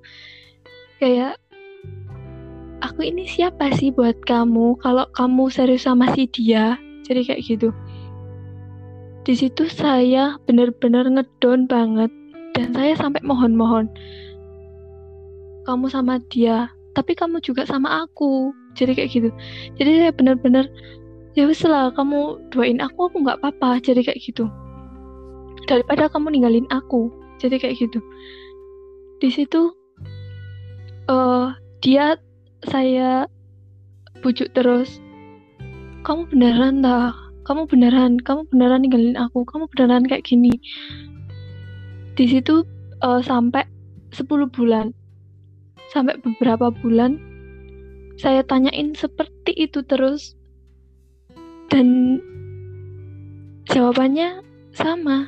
Kayak 1.00 1.40
aku 2.84 3.08
ini 3.08 3.24
siapa 3.28 3.72
sih 3.76 3.92
buat 3.92 4.20
kamu? 4.24 4.80
Kalau 4.80 5.08
kamu 5.16 5.48
serius 5.52 5.88
sama 5.88 6.12
si 6.14 6.28
dia 6.28 6.76
jadi 7.10 7.26
kayak 7.26 7.42
gitu. 7.42 7.68
Di 9.26 9.34
situ 9.34 9.66
saya 9.66 10.38
benar-benar 10.46 11.10
ngedon 11.10 11.66
banget. 11.66 12.14
Dan 12.54 12.70
saya 12.70 12.94
sampai 12.94 13.22
mohon-mohon 13.26 13.90
kamu 15.66 15.86
sama 15.86 16.18
dia 16.30 16.70
tapi 16.94 17.14
kamu 17.18 17.42
juga 17.42 17.66
sama 17.66 18.06
aku. 18.06 18.54
Jadi 18.78 18.94
kayak 18.94 19.10
gitu. 19.10 19.28
Jadi 19.74 19.90
saya 20.06 20.12
benar-benar 20.14 20.70
ya 21.34 21.46
wis 21.46 21.62
lah 21.66 21.90
kamu 21.94 22.38
doain 22.54 22.78
aku 22.78 23.10
aku 23.10 23.26
nggak 23.26 23.42
apa-apa. 23.42 23.82
Jadi 23.82 24.06
kayak 24.06 24.22
gitu. 24.22 24.46
Daripada 25.66 26.06
kamu 26.06 26.38
ninggalin 26.38 26.66
aku. 26.70 27.10
Jadi 27.42 27.58
kayak 27.58 27.74
gitu. 27.78 27.98
Di 29.18 29.28
situ 29.34 29.74
uh, 31.10 31.54
dia 31.82 32.14
saya 32.66 33.26
bujuk 34.20 34.52
terus 34.52 35.00
kamu 36.00 36.32
beneran 36.32 36.80
dah 36.80 37.12
kamu 37.44 37.66
beneran 37.66 38.12
kamu 38.20 38.46
beneran 38.52 38.80
ninggalin 38.84 39.16
aku? 39.18 39.42
Kamu 39.42 39.66
beneran 39.72 40.06
kayak 40.06 40.22
gini? 40.22 40.54
Di 42.14 42.24
situ 42.28 42.62
uh, 43.02 43.18
sampai 43.24 43.64
10 44.14 44.28
bulan. 44.54 44.92
Sampai 45.90 46.20
beberapa 46.22 46.70
bulan 46.70 47.18
saya 48.20 48.46
tanyain 48.46 48.94
seperti 48.94 49.56
itu 49.56 49.82
terus. 49.82 50.38
Dan 51.72 52.20
jawabannya 53.66 54.44
sama 54.76 55.26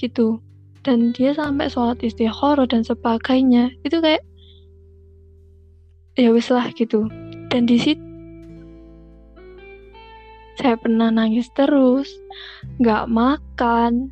gitu. 0.00 0.40
Dan 0.84 1.12
dia 1.12 1.36
sampai 1.36 1.68
sholat 1.68 2.00
istikharah 2.00 2.64
dan 2.64 2.80
sebagainya. 2.80 3.76
Itu 3.84 4.00
kayak 4.00 4.24
ya 6.16 6.32
wis 6.32 6.48
lah 6.48 6.70
gitu. 6.72 7.12
Dan 7.52 7.68
di 7.68 7.76
situ 7.76 8.13
saya 10.54 10.78
pernah 10.78 11.10
nangis 11.10 11.50
terus 11.54 12.08
nggak 12.78 13.10
makan. 13.10 14.10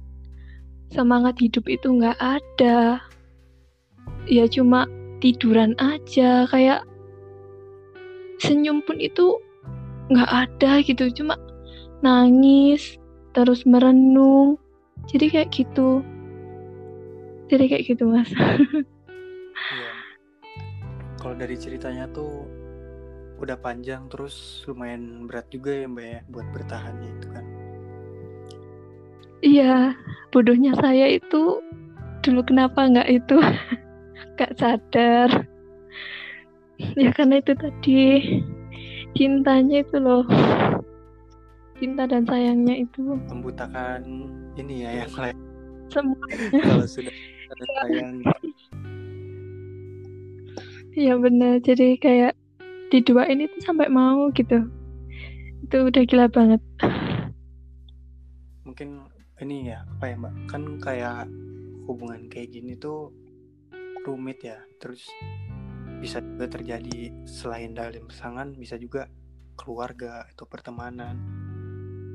Semangat 0.92 1.40
hidup 1.40 1.64
itu 1.70 1.88
nggak 1.88 2.18
ada. 2.20 3.00
Ya 4.28 4.44
cuma 4.50 4.84
tiduran 5.22 5.72
aja 5.78 6.44
kayak 6.50 6.84
senyum 8.42 8.82
pun 8.82 8.98
itu 8.98 9.38
nggak 10.10 10.30
ada 10.30 10.82
gitu. 10.82 11.08
Cuma 11.14 11.38
nangis 12.02 12.98
terus 13.32 13.62
merenung. 13.64 14.58
Jadi 15.08 15.30
kayak 15.30 15.50
gitu. 15.54 16.02
Jadi 17.48 17.64
kayak 17.70 17.84
gitu 17.86 18.04
mas. 18.10 18.30
Iya. 19.62 19.92
kalau 21.22 21.38
dari 21.38 21.54
ceritanya 21.54 22.10
tuh 22.10 22.50
udah 23.42 23.58
panjang 23.58 24.06
terus 24.06 24.62
lumayan 24.70 25.26
berat 25.26 25.50
juga 25.50 25.74
ya 25.74 25.86
mbak 25.90 26.06
ya 26.06 26.20
buat 26.30 26.46
bertahannya 26.54 27.10
itu 27.10 27.28
kan 27.34 27.44
Iya, 29.42 29.98
bodohnya 30.30 30.70
saya 30.78 31.18
itu 31.18 31.58
dulu 32.22 32.40
kenapa 32.46 32.86
nggak 32.86 33.10
itu 33.10 33.42
nggak 34.38 34.52
sadar. 34.54 35.50
Ya 36.94 37.10
karena 37.10 37.42
itu 37.42 37.52
tadi 37.58 38.02
cintanya 39.18 39.82
itu 39.82 39.98
loh, 39.98 40.22
cinta 41.82 42.06
dan 42.06 42.22
sayangnya 42.22 42.86
itu. 42.86 43.18
Membutakan 43.26 44.30
ini 44.54 44.86
ya 44.86 45.02
yang 45.02 45.12
lain. 45.18 45.36
Semua. 45.90 46.22
Kalau 46.62 46.86
sudah 46.86 47.14
ada 47.50 47.64
sayang. 47.82 48.22
Iya 50.94 51.18
benar. 51.18 51.58
Jadi 51.66 51.98
kayak 51.98 52.38
di 52.92 53.00
dua 53.00 53.24
ini 53.24 53.48
tuh 53.48 53.64
sampai 53.64 53.88
mau 53.88 54.28
gitu. 54.36 54.68
Itu 55.64 55.88
udah 55.88 56.02
gila 56.04 56.28
banget. 56.28 56.60
Mungkin 58.68 59.08
ini 59.40 59.72
ya 59.72 59.80
apa 59.88 60.12
ya 60.12 60.14
mbak? 60.20 60.34
Kan 60.52 60.62
kayak 60.76 61.24
hubungan 61.88 62.28
kayak 62.28 62.52
gini 62.52 62.76
tuh 62.76 63.08
rumit 64.04 64.44
ya. 64.44 64.60
Terus 64.76 65.08
bisa 66.04 66.20
juga 66.20 66.52
terjadi 66.52 67.24
selain 67.24 67.72
dalam 67.72 68.04
pasangan 68.04 68.52
bisa 68.52 68.76
juga 68.76 69.08
keluarga 69.56 70.28
atau 70.28 70.44
pertemanan. 70.44 71.16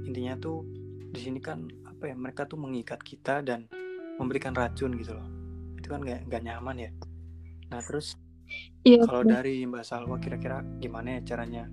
Intinya 0.06 0.38
tuh 0.38 0.62
di 1.10 1.18
sini 1.18 1.42
kan 1.42 1.66
apa 1.90 2.14
ya 2.14 2.14
mereka 2.14 2.46
tuh 2.46 2.62
mengikat 2.62 3.02
kita 3.02 3.42
dan 3.42 3.66
memberikan 4.22 4.54
racun 4.54 4.94
gitu 4.94 5.18
loh. 5.18 5.26
Itu 5.74 5.90
kan 5.90 6.06
gak, 6.06 6.30
gak 6.30 6.46
nyaman 6.46 6.86
ya. 6.86 6.92
Nah 7.74 7.82
terus 7.82 8.14
iya, 8.84 9.04
kalau 9.04 9.24
dari 9.28 9.64
mbak 9.68 9.84
Salwa 9.84 10.18
kira-kira 10.18 10.64
gimana 10.78 11.20
ya 11.20 11.36
caranya 11.36 11.70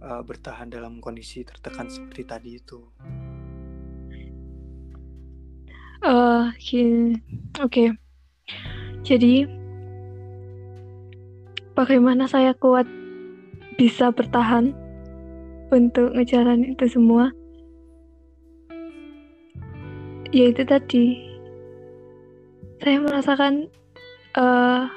uh, 0.00 0.22
bertahan 0.24 0.70
dalam 0.70 0.98
kondisi 1.02 1.42
tertekan 1.44 1.90
seperti 1.90 2.22
tadi 2.24 2.50
itu 2.56 2.80
Uh, 6.00 6.48
Oke, 6.56 7.20
okay. 7.60 7.88
jadi 9.04 9.44
bagaimana 11.76 12.24
saya 12.24 12.56
kuat 12.56 12.88
bisa 13.76 14.08
bertahan 14.08 14.72
untuk 15.68 16.16
ngejalanin 16.16 16.72
itu 16.72 16.88
semua? 16.88 17.28
Ya 20.32 20.48
itu 20.48 20.64
tadi, 20.64 21.20
saya 22.80 23.04
merasakan 23.04 23.68
uh, 24.40 24.88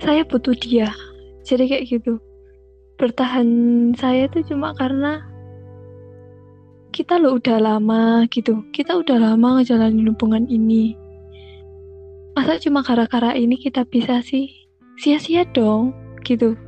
saya 0.00 0.24
butuh 0.24 0.56
dia, 0.56 0.90
jadi 1.44 1.64
kayak 1.68 1.84
gitu. 1.88 2.16
Bertahan 2.96 3.48
saya 3.96 4.28
itu 4.28 4.44
cuma 4.52 4.72
karena 4.76 5.24
kita 6.90 7.16
lo 7.22 7.38
udah 7.38 7.58
lama 7.62 8.26
gitu. 8.28 8.66
Kita 8.74 8.98
udah 8.98 9.16
lama 9.16 9.60
ngejalanin 9.60 10.10
hubungan 10.10 10.44
ini. 10.50 10.98
Masa 12.34 12.58
cuma 12.58 12.82
gara-gara 12.82 13.32
ini 13.36 13.56
kita 13.56 13.86
bisa 13.86 14.20
sih? 14.20 14.50
Sia-sia 15.00 15.46
dong 15.54 15.94
gitu. 16.26 16.58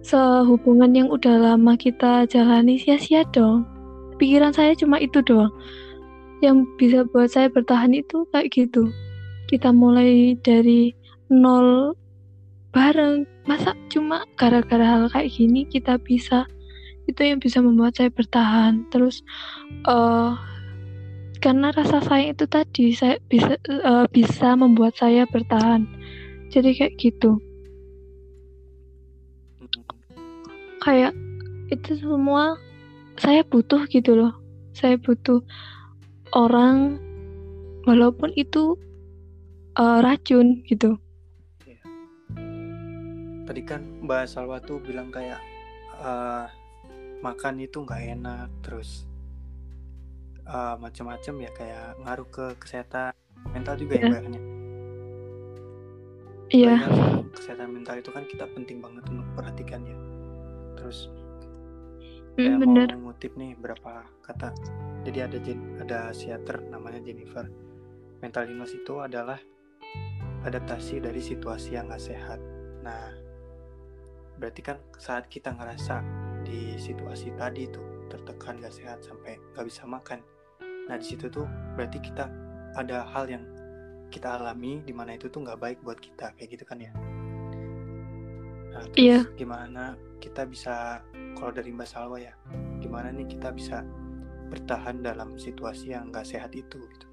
Sehubungan 0.00 0.90
yang 0.96 1.08
udah 1.12 1.36
lama 1.36 1.76
kita 1.76 2.26
jalani 2.26 2.80
sia-sia 2.80 3.22
dong. 3.30 3.68
Pikiran 4.16 4.50
saya 4.50 4.72
cuma 4.74 4.98
itu 4.98 5.20
doang. 5.22 5.52
Yang 6.40 6.64
bisa 6.80 6.98
buat 7.12 7.28
saya 7.28 7.52
bertahan 7.52 7.92
itu 7.92 8.24
kayak 8.32 8.48
gitu. 8.50 8.88
Kita 9.52 9.70
mulai 9.70 10.34
dari 10.40 10.96
nol 11.28 11.94
bareng. 12.70 13.26
Masa 13.46 13.74
cuma 13.90 14.22
gara-gara 14.38 14.82
hal 14.82 15.10
kayak 15.10 15.30
gini 15.34 15.66
kita 15.66 15.98
bisa 15.98 16.46
itu 17.10 17.20
yang 17.26 17.42
bisa 17.42 17.58
membuat 17.58 17.98
saya 17.98 18.10
bertahan. 18.10 18.86
Terus 18.94 19.26
uh, 19.86 20.38
karena 21.40 21.72
rasa 21.72 22.04
sayang 22.04 22.36
itu 22.36 22.44
tadi 22.46 22.92
saya 22.92 23.16
bisa 23.26 23.56
uh, 23.68 24.06
bisa 24.10 24.54
membuat 24.54 24.94
saya 24.94 25.26
bertahan. 25.26 25.88
Jadi 26.50 26.76
kayak 26.76 26.94
gitu. 26.98 27.40
Kayak 30.80 31.12
itu 31.70 32.00
semua 32.00 32.56
saya 33.20 33.44
butuh 33.44 33.84
gitu 33.90 34.16
loh. 34.16 34.32
Saya 34.72 34.96
butuh 34.96 35.42
orang 36.32 36.96
walaupun 37.84 38.30
itu 38.36 38.78
uh, 39.76 39.98
racun 40.04 40.62
gitu. 40.68 41.00
Tadi 43.50 43.66
kan 43.66 43.82
Mbak 44.06 44.30
Salwa 44.30 44.62
tuh 44.62 44.78
bilang 44.78 45.10
kayak 45.10 45.42
uh, 45.98 46.46
makan 47.18 47.58
itu 47.58 47.82
nggak 47.82 48.14
enak 48.14 48.46
terus 48.62 49.10
uh, 50.46 50.78
macam-macam 50.78 51.34
ya 51.42 51.50
kayak 51.58 51.98
ngaruh 51.98 52.28
ke 52.30 52.46
kesehatan 52.62 53.10
mental 53.50 53.74
juga 53.74 53.98
yeah. 53.98 54.06
ya 54.06 54.10
kayaknya 54.14 54.40
iya 56.54 56.74
yeah. 56.78 57.26
kesehatan 57.34 57.74
mental 57.74 57.98
itu 57.98 58.10
kan 58.14 58.22
kita 58.30 58.46
penting 58.54 58.78
banget 58.78 59.02
untuk 59.10 59.26
perhatikan 59.34 59.82
ya 59.82 59.98
terus 60.78 61.10
mm, 62.38 62.54
bener. 62.62 62.88
mau 63.02 63.10
ngutip 63.10 63.34
nih 63.34 63.58
berapa 63.58 64.06
kata 64.30 64.54
jadi 65.02 65.26
ada 65.26 65.38
ada 65.82 65.98
psikiater 66.14 66.70
namanya 66.70 67.02
Jennifer 67.02 67.50
mental 68.22 68.46
illness 68.46 68.78
itu 68.78 69.02
adalah 69.02 69.42
adaptasi 70.46 71.02
dari 71.02 71.18
situasi 71.18 71.74
yang 71.74 71.90
gak 71.90 72.14
sehat 72.14 72.38
nah 72.86 73.29
berarti 74.40 74.64
kan 74.64 74.80
saat 74.96 75.28
kita 75.28 75.52
ngerasa 75.52 76.00
di 76.42 76.80
situasi 76.80 77.36
tadi 77.36 77.68
tuh 77.68 78.08
tertekan 78.08 78.56
gak 78.58 78.72
sehat 78.72 79.04
sampai 79.04 79.36
gak 79.52 79.68
bisa 79.68 79.84
makan. 79.84 80.24
Nah 80.88 80.96
di 80.96 81.06
situ 81.06 81.28
tuh 81.28 81.44
berarti 81.76 82.00
kita 82.00 82.26
ada 82.74 83.04
hal 83.12 83.28
yang 83.28 83.44
kita 84.10 84.40
alami 84.40 84.82
di 84.82 84.90
mana 84.90 85.14
itu 85.14 85.30
tuh 85.30 85.46
nggak 85.46 85.60
baik 85.62 85.78
buat 85.86 86.02
kita 86.02 86.34
kayak 86.34 86.58
gitu 86.58 86.64
kan 86.66 86.82
ya? 86.82 86.90
Nah 88.74 88.82
terus 88.90 88.98
yeah. 88.98 89.22
gimana 89.38 89.94
kita 90.18 90.48
bisa 90.48 90.98
kalau 91.38 91.54
dari 91.54 91.70
Mbak 91.70 91.86
Salwa 91.86 92.18
ya 92.18 92.34
gimana 92.82 93.14
nih 93.14 93.30
kita 93.30 93.54
bisa 93.54 93.86
bertahan 94.50 94.98
dalam 95.04 95.38
situasi 95.38 95.94
yang 95.94 96.10
gak 96.10 96.26
sehat 96.26 96.50
itu 96.58 96.80
gitu? 96.80 97.06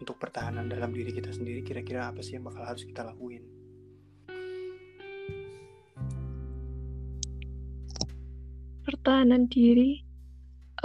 Untuk 0.00 0.16
pertahanan 0.16 0.64
dalam 0.70 0.96
diri 0.96 1.12
kita 1.12 1.28
sendiri 1.28 1.60
kira-kira 1.60 2.08
apa 2.08 2.24
sih 2.24 2.40
yang 2.40 2.48
bakal 2.48 2.64
harus 2.64 2.88
kita 2.88 3.04
lakuin 3.04 3.44
pertahanan 9.00 9.48
diri 9.48 10.04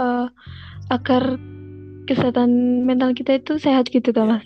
uh, 0.00 0.32
agar 0.88 1.36
kesehatan 2.08 2.80
mental 2.88 3.12
kita 3.12 3.36
itu 3.36 3.60
sehat 3.60 3.92
gitu 3.92 4.08
toh 4.08 4.24
mas? 4.24 4.44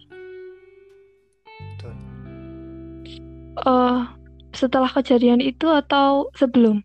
Uh, 3.60 4.10
setelah 4.50 4.90
kejadian 4.90 5.38
itu 5.38 5.70
atau 5.70 6.32
sebelum? 6.34 6.82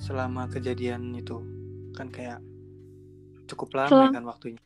Selama 0.00 0.50
kejadian 0.50 1.14
itu 1.14 1.44
kan 1.94 2.10
kayak 2.10 2.42
cukup 3.46 3.86
lama 3.86 3.90
Selam... 3.92 4.10
kan 4.10 4.24
waktunya. 4.26 4.60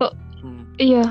Oh, 0.00 0.14
hmm. 0.40 0.64
iya. 0.80 1.04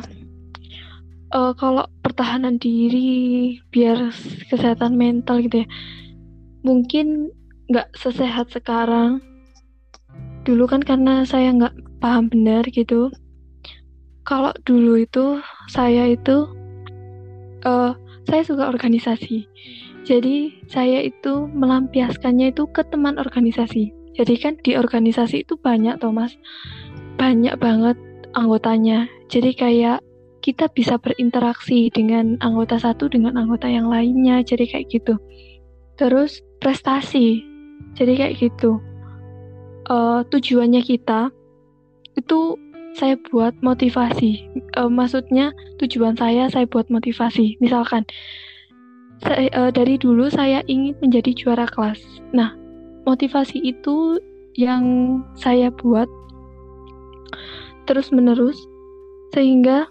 Uh, 1.30 1.54
kalau 1.54 1.86
pertahanan 2.02 2.58
diri 2.58 3.62
biar 3.70 4.10
kesehatan 4.50 4.98
mental 4.98 5.46
gitu 5.46 5.62
ya 5.62 5.68
mungkin 6.66 7.30
nggak 7.70 7.94
sesehat 7.94 8.50
sekarang 8.50 9.22
dulu 10.44 10.66
kan 10.70 10.82
karena 10.84 11.24
saya 11.28 11.52
nggak 11.56 11.76
paham 12.00 12.32
benar 12.32 12.64
gitu. 12.72 13.12
Kalau 14.24 14.54
dulu 14.64 15.02
itu 15.02 15.42
saya 15.72 16.14
itu 16.14 16.46
uh, 17.66 17.92
saya 18.30 18.42
suka 18.46 18.70
organisasi. 18.70 19.50
Jadi 20.06 20.64
saya 20.70 21.06
itu 21.06 21.50
melampiaskannya 21.52 22.54
itu 22.56 22.66
ke 22.72 22.86
teman 22.88 23.20
organisasi. 23.20 23.92
Jadi 24.16 24.34
kan 24.42 24.54
di 24.62 24.76
organisasi 24.76 25.48
itu 25.48 25.56
banyak 25.60 26.02
Thomas 26.02 26.34
banyak 27.20 27.58
banget 27.60 27.98
anggotanya. 28.34 29.10
Jadi 29.30 29.54
kayak 29.54 30.00
kita 30.40 30.72
bisa 30.72 30.96
berinteraksi 30.98 31.92
dengan 31.92 32.40
anggota 32.40 32.80
satu 32.80 33.12
dengan 33.12 33.36
anggota 33.36 33.68
yang 33.68 33.92
lainnya 33.92 34.40
jadi 34.42 34.66
kayak 34.66 34.88
gitu. 34.90 35.20
Terus 36.00 36.40
prestasi 36.64 37.44
jadi 37.96 38.14
kayak 38.16 38.36
gitu 38.40 38.80
uh, 39.90 40.22
tujuannya 40.30 40.82
kita 40.86 41.34
itu 42.16 42.56
saya 42.98 43.16
buat 43.30 43.54
motivasi. 43.62 44.46
Uh, 44.78 44.90
maksudnya 44.90 45.52
tujuan 45.82 46.16
saya 46.16 46.48
saya 46.50 46.66
buat 46.70 46.88
motivasi. 46.90 47.58
Misalkan 47.60 48.06
saya, 49.22 49.50
uh, 49.58 49.72
dari 49.74 50.00
dulu 50.00 50.32
saya 50.32 50.64
ingin 50.70 50.96
menjadi 51.04 51.36
juara 51.36 51.66
kelas. 51.68 52.00
Nah 52.32 52.56
motivasi 53.04 53.60
itu 53.66 54.22
yang 54.58 54.84
saya 55.40 55.74
buat 55.74 56.08
terus 57.90 58.14
menerus 58.14 58.58
sehingga 59.34 59.90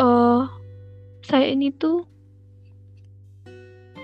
uh, 0.00 0.48
saya 1.24 1.52
ini 1.52 1.72
tuh 1.76 2.08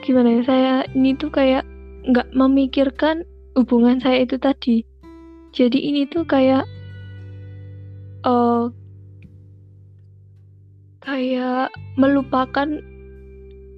gimana 0.05 0.41
ya 0.41 0.43
saya 0.45 0.75
ini 0.93 1.17
tuh 1.17 1.33
kayak 1.33 1.65
nggak 2.07 2.29
memikirkan 2.37 3.27
hubungan 3.57 3.99
saya 3.99 4.23
itu 4.23 4.37
tadi. 4.37 4.85
Jadi 5.57 5.79
ini 5.81 6.05
tuh 6.05 6.29
kayak 6.29 6.69
uh, 8.29 8.69
kayak 11.01 11.73
melupakan 11.97 12.69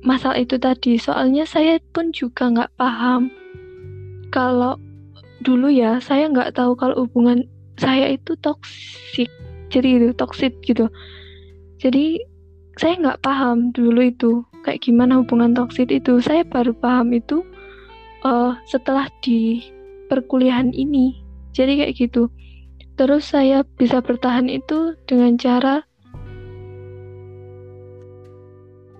masalah 0.02 0.42
itu 0.42 0.58
tadi. 0.58 0.98
Soalnya 0.98 1.46
saya 1.46 1.78
pun 1.94 2.10
juga 2.10 2.50
nggak 2.50 2.74
paham. 2.74 3.30
Kalau 4.34 4.76
dulu 5.46 5.70
ya 5.70 6.02
saya 6.02 6.26
nggak 6.26 6.58
tahu 6.58 6.74
kalau 6.74 7.06
hubungan 7.06 7.46
saya 7.78 8.10
itu 8.10 8.34
toksik 8.42 9.30
jadi 9.70 10.02
itu 10.02 10.08
toksik 10.18 10.58
gitu. 10.66 10.90
Jadi 11.78 12.18
saya 12.74 12.98
nggak 12.98 13.22
paham 13.22 13.70
dulu 13.70 14.02
itu 14.02 14.42
kayak 14.66 14.82
gimana 14.82 15.22
hubungan 15.22 15.54
toksik 15.54 15.94
itu. 15.94 16.18
Saya 16.18 16.42
baru 16.42 16.74
paham 16.74 17.14
itu 17.14 17.46
uh, 18.24 18.56
setelah 18.66 19.06
di 19.22 19.62
perkuliahan 20.08 20.72
ini. 20.72 21.18
Jadi 21.52 21.84
kayak 21.84 21.94
gitu. 21.98 22.32
Terus 22.98 23.30
saya 23.30 23.62
bisa 23.78 24.02
bertahan 24.02 24.50
itu 24.50 24.98
dengan 25.06 25.38
cara 25.38 25.86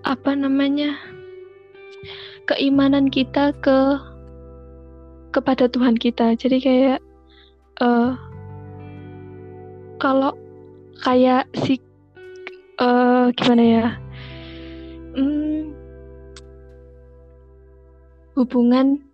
apa 0.07 0.31
namanya 0.31 0.95
keimanan 2.47 3.11
kita 3.11 3.51
ke 3.59 3.99
kepada 5.35 5.67
Tuhan 5.67 5.99
kita. 5.99 6.39
Jadi 6.39 6.57
kayak 6.63 6.99
uh, 7.83 8.15
kalau 9.99 10.31
kayak 11.03 11.51
si 11.59 11.79
uh, 12.79 13.31
gimana 13.35 13.63
ya 13.63 13.87
hmm, 15.15 15.75
hubungan 18.39 19.08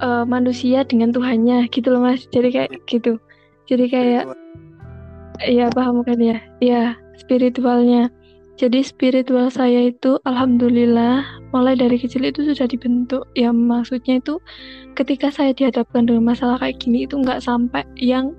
uh, 0.00 0.24
manusia 0.26 0.82
dengan 0.82 1.12
Tuhannya 1.14 1.68
gitu 1.70 1.92
loh 1.92 2.02
mas. 2.02 2.26
Jadi 2.30 2.48
kayak 2.50 2.70
gitu. 2.88 3.20
Jadi 3.68 3.84
kayak 3.90 4.24
ya 5.44 5.70
paham 5.70 6.02
kan 6.02 6.18
ya? 6.18 6.38
Ya 6.58 6.96
spiritualnya. 7.18 8.10
Jadi 8.54 8.86
spiritual 8.86 9.50
saya 9.50 9.90
itu 9.90 10.14
alhamdulillah 10.22 11.26
mulai 11.50 11.74
dari 11.74 11.98
kecil 11.98 12.22
itu 12.22 12.46
sudah 12.46 12.70
dibentuk. 12.70 13.26
Ya 13.34 13.50
maksudnya 13.50 14.22
itu 14.22 14.38
ketika 14.94 15.34
saya 15.34 15.50
dihadapkan 15.50 16.06
dengan 16.06 16.30
masalah 16.30 16.62
kayak 16.62 16.78
gini 16.78 17.02
itu 17.02 17.18
nggak 17.18 17.42
sampai 17.42 17.82
yang 17.98 18.30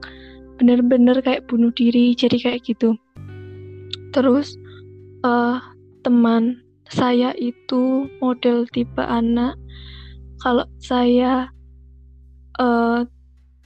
benar-benar 0.56 1.20
kayak 1.20 1.44
bunuh 1.52 1.72
diri 1.76 2.16
jadi 2.16 2.40
kayak 2.40 2.64
gitu. 2.64 2.96
Terus 4.16 4.56
uh, 5.28 5.60
teman 6.08 6.64
saya 6.88 7.36
itu 7.36 8.08
model 8.24 8.64
tipe 8.72 9.04
anak 9.04 9.60
kalau 10.42 10.68
saya 10.82 11.50
uh, 12.60 13.04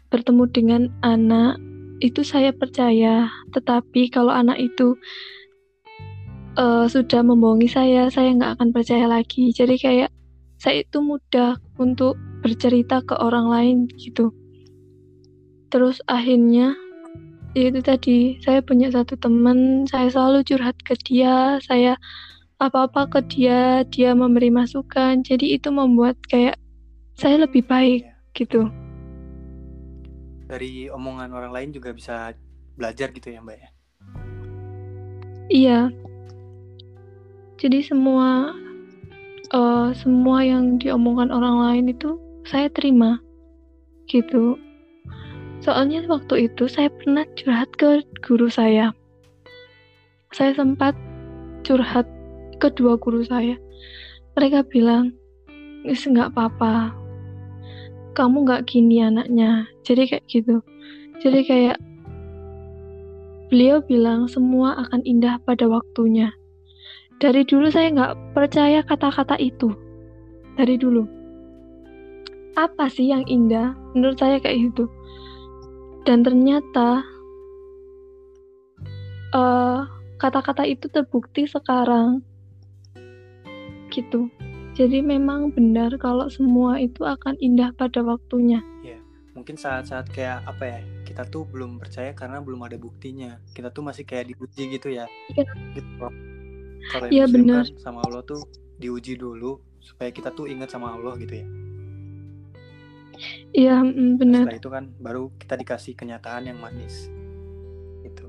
bertemu 0.10 0.43
dengan 0.49 0.82
anak 1.05 1.62
itu 1.99 2.23
saya 2.23 2.55
percaya. 2.55 3.29
Tetapi 3.53 4.10
kalau 4.10 4.32
anak 4.34 4.58
itu 4.60 4.95
uh, 6.58 6.86
sudah 6.89 7.21
membohongi 7.21 7.69
saya 7.69 8.08
saya 8.10 8.34
nggak 8.34 8.60
akan 8.60 8.69
percaya 8.73 9.05
lagi. 9.05 9.51
Jadi 9.53 9.75
kayak 9.77 10.12
saya 10.60 10.84
itu 10.84 10.99
mudah 10.99 11.55
untuk 11.79 12.19
bercerita 12.43 12.99
ke 13.03 13.15
orang 13.15 13.47
lain 13.47 13.77
gitu. 13.95 14.32
Terus 15.69 16.01
akhirnya 16.10 16.73
ya 17.58 17.73
itu 17.73 17.82
tadi 17.82 18.17
saya 18.45 18.62
punya 18.62 18.93
satu 18.93 19.17
teman 19.17 19.89
saya 19.89 20.10
selalu 20.13 20.45
curhat 20.45 20.77
ke 20.86 20.93
dia 21.01 21.58
saya 21.65 21.97
apa-apa 22.60 23.08
ke 23.08 23.19
dia 23.32 23.88
dia 23.88 24.12
memberi 24.12 24.52
masukan. 24.52 25.24
Jadi 25.24 25.56
itu 25.56 25.72
membuat 25.72 26.19
kayak 26.28 26.60
saya 27.15 27.43
lebih 27.43 27.63
baik 27.67 28.04
ya. 28.04 28.15
gitu. 28.36 28.67
Dari 30.50 30.91
omongan 30.91 31.32
orang 31.32 31.52
lain 31.56 31.69
juga 31.76 31.95
bisa 31.95 32.36
belajar 32.76 33.12
gitu 33.12 33.32
ya 33.32 33.39
mbak 33.43 33.58
ya? 33.60 33.69
Iya. 35.50 35.80
Jadi 37.60 37.80
semua 37.84 38.56
uh, 39.52 39.91
semua 39.91 40.43
yang 40.45 40.80
diomongkan 40.80 41.32
orang 41.34 41.58
lain 41.60 41.86
itu 41.91 42.15
saya 42.48 42.72
terima 42.72 43.19
gitu. 44.08 44.58
Soalnya 45.60 46.08
waktu 46.08 46.48
itu 46.48 46.72
saya 46.72 46.88
pernah 46.88 47.28
curhat 47.36 47.69
ke 47.76 48.02
guru 48.24 48.48
saya. 48.48 48.95
Saya 50.32 50.56
sempat 50.56 50.95
curhat 51.67 52.08
ke 52.60 52.69
dua 52.76 53.00
guru 53.00 53.24
saya. 53.24 53.56
Mereka 54.36 54.67
bilang, 54.67 55.15
nggak 55.88 56.36
apa-apa. 56.36 56.93
Kamu 58.13 58.43
nggak 58.43 58.67
gini 58.67 59.02
anaknya. 59.02 59.65
Jadi 59.88 60.12
kayak 60.12 60.26
gitu. 60.28 60.62
Jadi 61.24 61.39
kayak 61.48 61.78
beliau 63.50 63.82
bilang 63.82 64.28
semua 64.28 64.78
akan 64.86 65.02
indah 65.08 65.39
pada 65.48 65.65
waktunya. 65.65 66.36
Dari 67.24 67.48
dulu 67.48 67.72
saya 67.72 67.91
nggak 67.91 68.38
percaya 68.38 68.84
kata-kata 68.84 69.39
itu. 69.39 69.72
Dari 70.60 70.76
dulu. 70.76 71.08
Apa 72.60 72.91
sih 72.91 73.08
yang 73.10 73.24
indah? 73.26 73.76
Menurut 73.95 74.19
saya 74.19 74.38
kayak 74.38 74.72
gitu 74.72 74.91
dan 76.10 76.26
ternyata 76.26 77.06
kata 79.30 79.38
eh, 79.38 79.80
kata-kata 80.17 80.63
itu 80.65 80.89
terbukti 80.89 81.45
sekarang 81.45 82.26
gitu 83.91 84.30
jadi 84.78 85.04
memang 85.04 85.52
benar 85.52 85.97
kalau 85.99 86.30
semua 86.32 86.80
itu 86.80 87.04
akan 87.04 87.36
indah 87.41 87.73
pada 87.75 87.99
waktunya 88.06 88.63
ya 88.86 88.97
mungkin 89.36 89.58
saat-saat 89.58 90.10
kayak 90.13 90.45
apa 90.45 90.63
ya 90.63 90.80
kita 91.04 91.25
tuh 91.28 91.43
belum 91.49 91.82
percaya 91.82 92.13
karena 92.13 92.39
belum 92.39 92.62
ada 92.63 92.78
buktinya 92.78 93.41
kita 93.52 93.73
tuh 93.73 93.84
masih 93.84 94.06
kayak 94.06 94.32
diuji 94.32 94.80
gitu 94.80 94.93
ya, 94.93 95.10
ya. 95.36 95.49
gitu 95.73 96.08
kalau 96.89 97.12
ya, 97.12 97.28
benar. 97.28 97.67
Kan 97.67 97.75
sama 97.82 97.99
Allah 98.08 98.23
tuh 98.23 98.39
diuji 98.80 99.19
dulu 99.19 99.60
supaya 99.84 100.13
kita 100.15 100.32
tuh 100.32 100.47
ingat 100.47 100.71
sama 100.71 100.95
Allah 100.95 101.19
gitu 101.19 101.43
ya 101.43 101.47
Iya, 103.52 103.84
mm, 103.84 104.15
benar. 104.15 104.47
Setelah 104.47 104.60
itu 104.63 104.69
kan 104.71 104.84
baru 104.95 105.23
kita 105.36 105.60
dikasih 105.60 105.93
kenyataan 105.97 106.47
yang 106.47 106.58
manis. 106.62 107.12
Itu. 108.06 108.28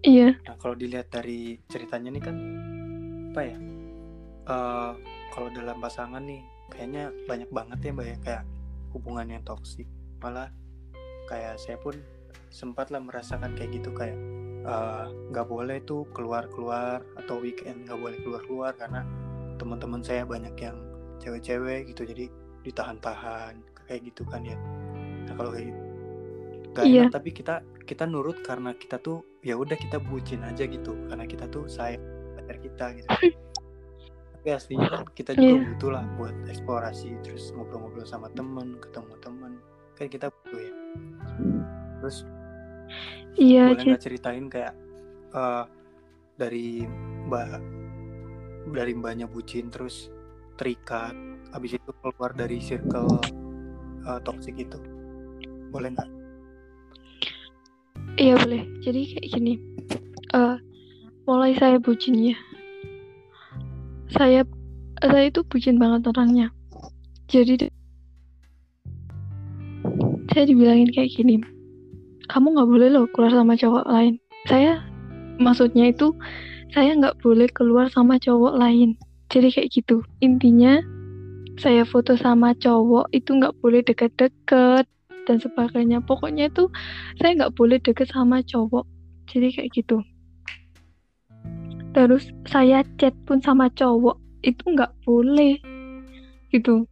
Iya. 0.00 0.40
Nah, 0.40 0.56
kalau 0.56 0.72
dilihat 0.72 1.12
dari 1.12 1.60
ceritanya 1.68 2.08
nih 2.16 2.22
kan 2.24 2.36
apa 3.34 3.42
ya? 3.50 3.58
Uh, 4.46 4.92
kalau 5.34 5.50
dalam 5.50 5.82
pasangan 5.82 6.22
nih 6.22 6.46
kayaknya 6.70 7.10
banyak 7.26 7.50
banget 7.50 7.78
ya 7.82 7.90
mbak 7.90 8.06
ya 8.06 8.16
kayak 8.22 8.44
hubungan 8.94 9.26
yang 9.26 9.42
toksik. 9.42 9.90
Malah 10.22 10.54
kayak 11.26 11.58
saya 11.58 11.74
pun 11.82 11.98
sempat 12.54 12.94
lah 12.94 13.02
merasakan 13.02 13.58
kayak 13.58 13.82
gitu 13.82 13.90
kayak 13.90 14.14
eh, 14.62 15.04
nggak 15.34 15.46
uh, 15.46 15.50
boleh 15.50 15.82
tuh 15.82 16.06
keluar-keluar 16.14 17.02
atau 17.18 17.42
weekend 17.42 17.82
nggak 17.90 17.98
boleh 17.98 18.14
keluar-keluar 18.22 18.70
karena 18.78 19.02
teman-teman 19.58 19.98
saya 20.06 20.22
banyak 20.22 20.54
yang 20.62 20.78
cewek-cewek 21.18 21.90
gitu 21.90 22.06
jadi 22.06 22.30
ditahan-tahan 22.62 23.58
kayak 23.90 24.06
gitu 24.06 24.22
kan 24.30 24.46
ya 24.46 24.54
nah 25.26 25.34
kalau 25.34 25.50
kayak 25.50 25.74
gitu 25.74 25.82
gak 26.74 26.84
iya. 26.86 27.06
enak 27.06 27.14
tapi 27.14 27.30
kita 27.34 27.54
kita 27.82 28.04
nurut 28.06 28.38
karena 28.46 28.70
kita 28.74 29.02
tuh 29.02 29.22
ya 29.42 29.58
udah 29.58 29.74
kita 29.74 29.98
bucin 29.98 30.42
aja 30.46 30.66
gitu 30.66 30.94
karena 31.10 31.26
kita 31.26 31.50
tuh 31.50 31.66
sayang 31.66 32.02
pacar 32.44 32.60
kita 32.60 32.86
gitu. 33.00 33.08
Ya 34.44 34.60
aslinya 34.60 34.92
kan 34.92 35.08
kita 35.16 35.32
juga 35.32 35.56
yeah. 35.56 35.64
butuh 35.72 35.90
lah 35.96 36.04
buat 36.20 36.36
eksplorasi 36.52 37.16
terus 37.24 37.48
ngobrol-ngobrol 37.56 38.04
sama 38.04 38.28
temen 38.36 38.76
ketemu 38.76 39.16
temen. 39.24 39.52
Kan 39.96 40.06
kita 40.12 40.28
butuh 40.28 40.60
ya. 40.60 40.72
Terus 41.96 42.16
iya 43.40 43.72
boleh 43.72 43.96
nggak 43.96 44.04
ceritain 44.04 44.44
kayak 44.52 44.76
uh, 45.32 45.64
dari 46.36 46.84
mbak 47.24 47.56
dari 48.76 48.92
mbaknya 48.92 49.24
bucin 49.24 49.72
terus 49.72 50.12
terikat 50.60 51.16
habis 51.56 51.80
itu 51.80 51.90
keluar 52.04 52.36
dari 52.36 52.60
circle 52.60 53.16
uh, 54.04 54.20
toxic 54.28 54.60
itu. 54.60 54.76
Boleh 55.72 55.88
nggak? 55.88 56.10
Iya 58.20 58.36
boleh. 58.44 58.62
Jadi 58.84 59.00
kayak 59.08 59.28
gini 59.32 59.56
uh, 60.36 60.60
mulai 61.24 61.56
saya 61.56 61.80
bucin 61.80 62.16
ya. 62.16 62.36
Saya 64.12 64.44
saya 65.00 65.28
itu 65.28 65.40
bucin 65.44 65.80
banget 65.80 66.08
orangnya. 66.08 66.52
Jadi 67.28 67.68
saya 70.32 70.44
dibilangin 70.48 70.90
kayak 70.90 71.12
gini 71.14 71.38
kamu 72.28 72.56
nggak 72.56 72.68
boleh 72.68 72.88
loh 72.90 73.04
keluar 73.12 73.32
sama 73.32 73.54
cowok 73.56 73.84
lain. 73.88 74.14
Saya 74.48 74.80
maksudnya 75.40 75.92
itu 75.92 76.12
saya 76.72 76.96
nggak 76.96 77.20
boleh 77.20 77.48
keluar 77.52 77.88
sama 77.92 78.16
cowok 78.16 78.54
lain. 78.56 78.96
Jadi 79.28 79.48
kayak 79.52 79.68
gitu. 79.72 80.04
Intinya 80.24 80.80
saya 81.60 81.86
foto 81.86 82.16
sama 82.18 82.56
cowok 82.56 83.12
itu 83.14 83.30
nggak 83.36 83.54
boleh 83.60 83.80
deket-deket 83.84 84.84
dan 85.24 85.36
sebagainya. 85.40 86.00
Pokoknya 86.04 86.48
itu 86.48 86.68
saya 87.20 87.36
nggak 87.36 87.54
boleh 87.56 87.78
deket 87.80 88.08
sama 88.10 88.40
cowok. 88.44 88.84
Jadi 89.28 89.48
kayak 89.56 89.70
gitu 89.72 90.00
terus 91.94 92.28
saya 92.50 92.82
chat 92.98 93.14
pun 93.24 93.38
sama 93.38 93.70
cowok 93.72 94.18
itu 94.42 94.62
nggak 94.66 94.92
boleh 95.06 95.56
gitu. 96.50 96.84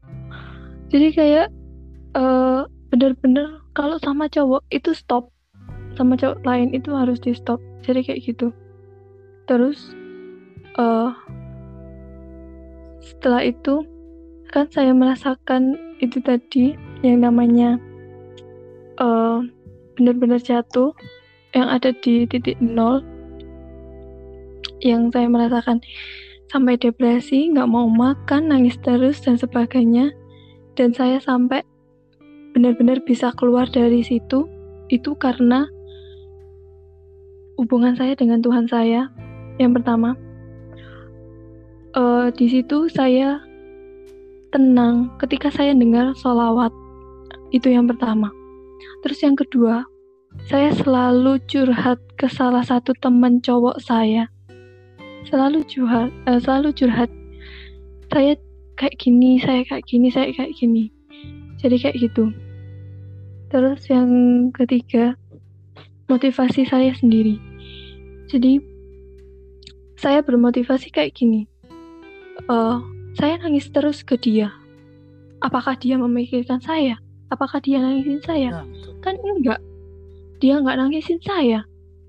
Jadi 0.89 1.09
kayak 1.13 1.47
uh, 2.17 2.65
bener-bener 2.89 3.61
kalau 3.75 3.99
sama 4.01 4.31
cowok 4.31 4.63
itu 4.71 4.95
stop. 4.95 5.29
Sama 5.99 6.17
cowok 6.17 6.41
lain 6.47 6.73
itu 6.73 6.95
harus 6.95 7.21
di 7.21 7.37
stop. 7.37 7.61
Jadi 7.85 8.07
kayak 8.07 8.23
gitu. 8.25 8.55
Terus 9.51 9.93
uh, 10.79 11.13
setelah 13.03 13.43
itu 13.43 13.85
kan 14.53 14.69
saya 14.71 14.95
merasakan 14.95 15.77
itu 15.99 16.21
tadi 16.23 16.77
yang 17.03 17.25
namanya 17.25 17.81
uh, 19.01 19.43
benar-benar 19.97 20.39
jatuh 20.39 20.93
yang 21.53 21.69
ada 21.69 21.93
di 22.05 22.25
titik 22.29 22.57
nol 22.61 23.05
yang 24.83 25.09
saya 25.15 25.31
merasakan 25.31 25.79
sampai 26.51 26.77
depresi, 26.77 27.49
nggak 27.49 27.71
mau 27.71 27.89
makan, 27.89 28.53
nangis 28.53 28.77
terus 28.83 29.23
dan 29.23 29.39
sebagainya. 29.39 30.13
Dan 30.77 30.93
saya 30.93 31.23
sampai 31.23 31.65
benar-benar 32.53 33.01
bisa 33.09 33.33
keluar 33.33 33.65
dari 33.71 34.05
situ 34.05 34.45
itu 34.93 35.17
karena 35.17 35.65
hubungan 37.57 37.97
saya 37.97 38.13
dengan 38.13 38.45
Tuhan 38.45 38.69
saya. 38.69 39.09
Yang 39.57 39.81
pertama, 39.81 40.17
uh, 41.97 42.29
di 42.35 42.49
situ 42.49 42.89
saya 42.93 43.41
tenang 44.53 45.13
ketika 45.23 45.49
saya 45.49 45.73
dengar 45.73 46.13
solawat. 46.19 46.73
Itu 47.53 47.69
yang 47.69 47.89
pertama. 47.89 48.33
Terus 49.05 49.21
yang 49.21 49.37
kedua, 49.37 49.85
saya 50.49 50.73
selalu 50.73 51.37
curhat 51.45 52.01
ke 52.17 52.29
salah 52.33 52.65
satu 52.65 52.97
teman 52.97 53.45
cowok 53.45 53.77
saya 53.85 54.32
selalu 55.27 55.63
curhat 55.67 56.11
uh, 56.27 56.41
selalu 56.43 56.71
curhat. 56.75 57.11
Saya 58.13 58.37
kayak 58.77 58.97
gini 58.99 59.41
saya 59.41 59.63
kayak 59.65 59.85
gini 59.87 60.09
saya 60.11 60.31
kayak 60.35 60.53
gini. 60.57 60.91
Jadi 61.63 61.77
kayak 61.79 61.97
gitu. 61.99 62.35
Terus 63.53 63.81
yang 63.87 64.11
ketiga 64.51 65.15
motivasi 66.11 66.67
saya 66.67 66.91
sendiri. 66.97 67.39
Jadi 68.27 68.59
saya 69.97 70.25
bermotivasi 70.25 70.91
kayak 70.91 71.15
gini. 71.15 71.47
Uh, 72.51 72.83
saya 73.15 73.39
nangis 73.39 73.71
terus 73.71 74.03
ke 74.03 74.19
dia. 74.19 74.51
Apakah 75.45 75.79
dia 75.79 76.01
memikirkan 76.01 76.59
saya? 76.59 76.99
Apakah 77.31 77.63
dia 77.63 77.81
nangisin 77.81 78.21
saya? 78.25 78.63
Nah, 78.63 78.67
kan 79.01 79.15
enggak. 79.21 79.61
Dia 80.43 80.59
nggak 80.59 80.79
nangisin 80.81 81.21
saya. 81.23 81.63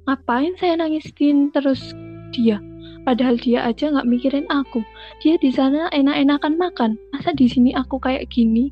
Ngapain 0.04 0.58
saya 0.60 0.76
nangisin 0.76 1.54
terus 1.54 1.96
dia 2.34 2.60
Padahal 3.04 3.36
dia 3.36 3.68
aja 3.68 3.92
nggak 3.92 4.08
mikirin 4.08 4.48
aku. 4.48 4.80
Dia 5.20 5.36
di 5.36 5.52
sana 5.52 5.92
enak-enakan 5.92 6.56
makan. 6.56 6.92
Masa 7.12 7.36
di 7.36 7.52
sini 7.52 7.76
aku 7.76 8.00
kayak 8.00 8.32
gini, 8.32 8.72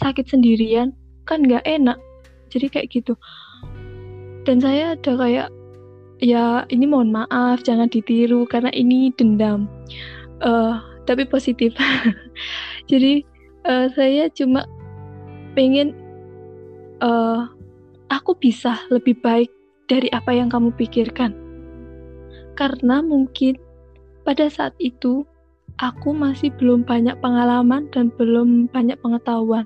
sakit 0.00 0.32
sendirian, 0.32 0.96
kan 1.28 1.44
nggak 1.44 1.64
enak. 1.68 2.00
Jadi 2.48 2.66
kayak 2.72 2.88
gitu. 2.88 3.12
Dan 4.48 4.64
saya 4.64 4.96
ada 4.96 5.12
kayak, 5.12 5.48
ya 6.24 6.64
ini 6.72 6.88
mohon 6.88 7.12
maaf, 7.12 7.60
jangan 7.66 7.92
ditiru 7.92 8.48
karena 8.48 8.72
ini 8.72 9.12
dendam. 9.12 9.68
Uh, 10.40 10.80
tapi 11.04 11.28
positif. 11.28 11.76
Jadi 12.90 13.20
uh, 13.68 13.92
saya 13.92 14.32
cuma 14.32 14.64
pengen 15.52 15.92
uh, 17.04 17.44
aku 18.08 18.32
bisa 18.40 18.80
lebih 18.88 19.20
baik 19.20 19.52
dari 19.86 20.08
apa 20.16 20.32
yang 20.32 20.48
kamu 20.50 20.74
pikirkan 20.74 21.46
karena 22.56 23.04
mungkin 23.04 23.54
pada 24.26 24.50
saat 24.50 24.74
itu, 24.82 25.22
aku 25.78 26.10
masih 26.10 26.50
belum 26.58 26.82
banyak 26.82 27.14
pengalaman 27.22 27.86
dan 27.94 28.10
belum 28.18 28.66
banyak 28.74 28.98
pengetahuan. 28.98 29.62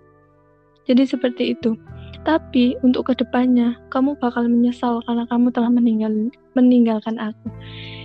Jadi 0.84 1.08
seperti 1.08 1.56
itu. 1.56 1.80
Tapi 2.20 2.76
untuk 2.84 3.08
ke 3.08 3.16
depannya, 3.16 3.80
kamu 3.88 4.20
bakal 4.20 4.44
menyesal 4.44 5.00
karena 5.08 5.24
kamu 5.32 5.48
telah 5.48 5.72
meninggal 5.72 6.12
meninggalkan 6.52 7.16
aku. 7.16 7.48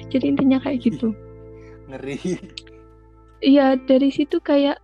Jadi 0.08 0.32
intinya 0.32 0.62
kayak 0.64 0.88
gitu. 0.88 1.12
Ngeri. 1.92 2.40
Iya 3.44 3.76
dari 3.84 4.10
situ 4.10 4.40
kayak 4.40 4.80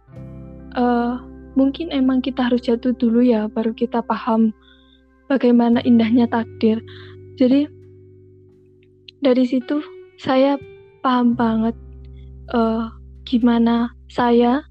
uh, 0.76 1.24
mungkin 1.56 1.90
emang 1.96 2.20
kita 2.20 2.52
harus 2.52 2.68
jatuh 2.68 2.92
dulu 3.00 3.24
ya, 3.24 3.48
baru 3.48 3.72
kita 3.72 4.04
paham 4.04 4.52
bagaimana 5.32 5.80
indahnya 5.88 6.28
takdir. 6.28 6.84
Jadi 7.40 7.72
dari 9.24 9.48
situ 9.48 9.80
saya 10.20 10.60
paham 11.02 11.34
banget 11.34 11.74
uh, 12.54 12.94
gimana 13.26 13.90
saya, 14.06 14.62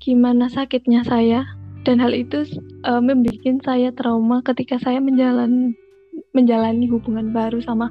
gimana 0.00 0.52
sakitnya 0.52 1.00
saya, 1.04 1.48
dan 1.84 1.96
hal 1.96 2.12
itu 2.12 2.44
uh, 2.84 3.00
membuat 3.00 3.64
saya 3.64 3.88
trauma 3.96 4.44
ketika 4.44 4.76
saya 4.76 5.00
menjalani 5.00 5.72
menjalani 6.36 6.86
hubungan 6.86 7.32
baru 7.32 7.58
sama 7.64 7.88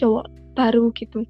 cowok 0.00 0.26
baru 0.56 0.88
gitu. 0.96 1.22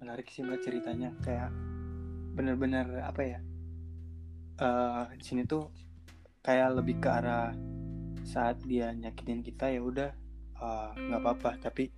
Menarik 0.00 0.32
sih 0.32 0.42
mbak 0.42 0.64
ceritanya 0.64 1.12
kayak 1.20 1.52
bener-bener 2.32 3.04
apa 3.04 3.20
ya? 3.20 3.38
Uh, 4.56 5.04
sini 5.20 5.44
tuh 5.44 5.68
kayak 6.40 6.80
lebih 6.80 6.96
ke 6.96 7.08
arah 7.12 7.52
saat 8.26 8.58
dia 8.66 8.90
nyakitin 8.90 9.46
kita 9.46 9.70
ya 9.70 9.80
udah 9.80 10.10
eh, 10.58 10.88
nggak 10.98 11.20
uh, 11.20 11.22
apa-apa. 11.22 11.50
Tapi 11.62 11.88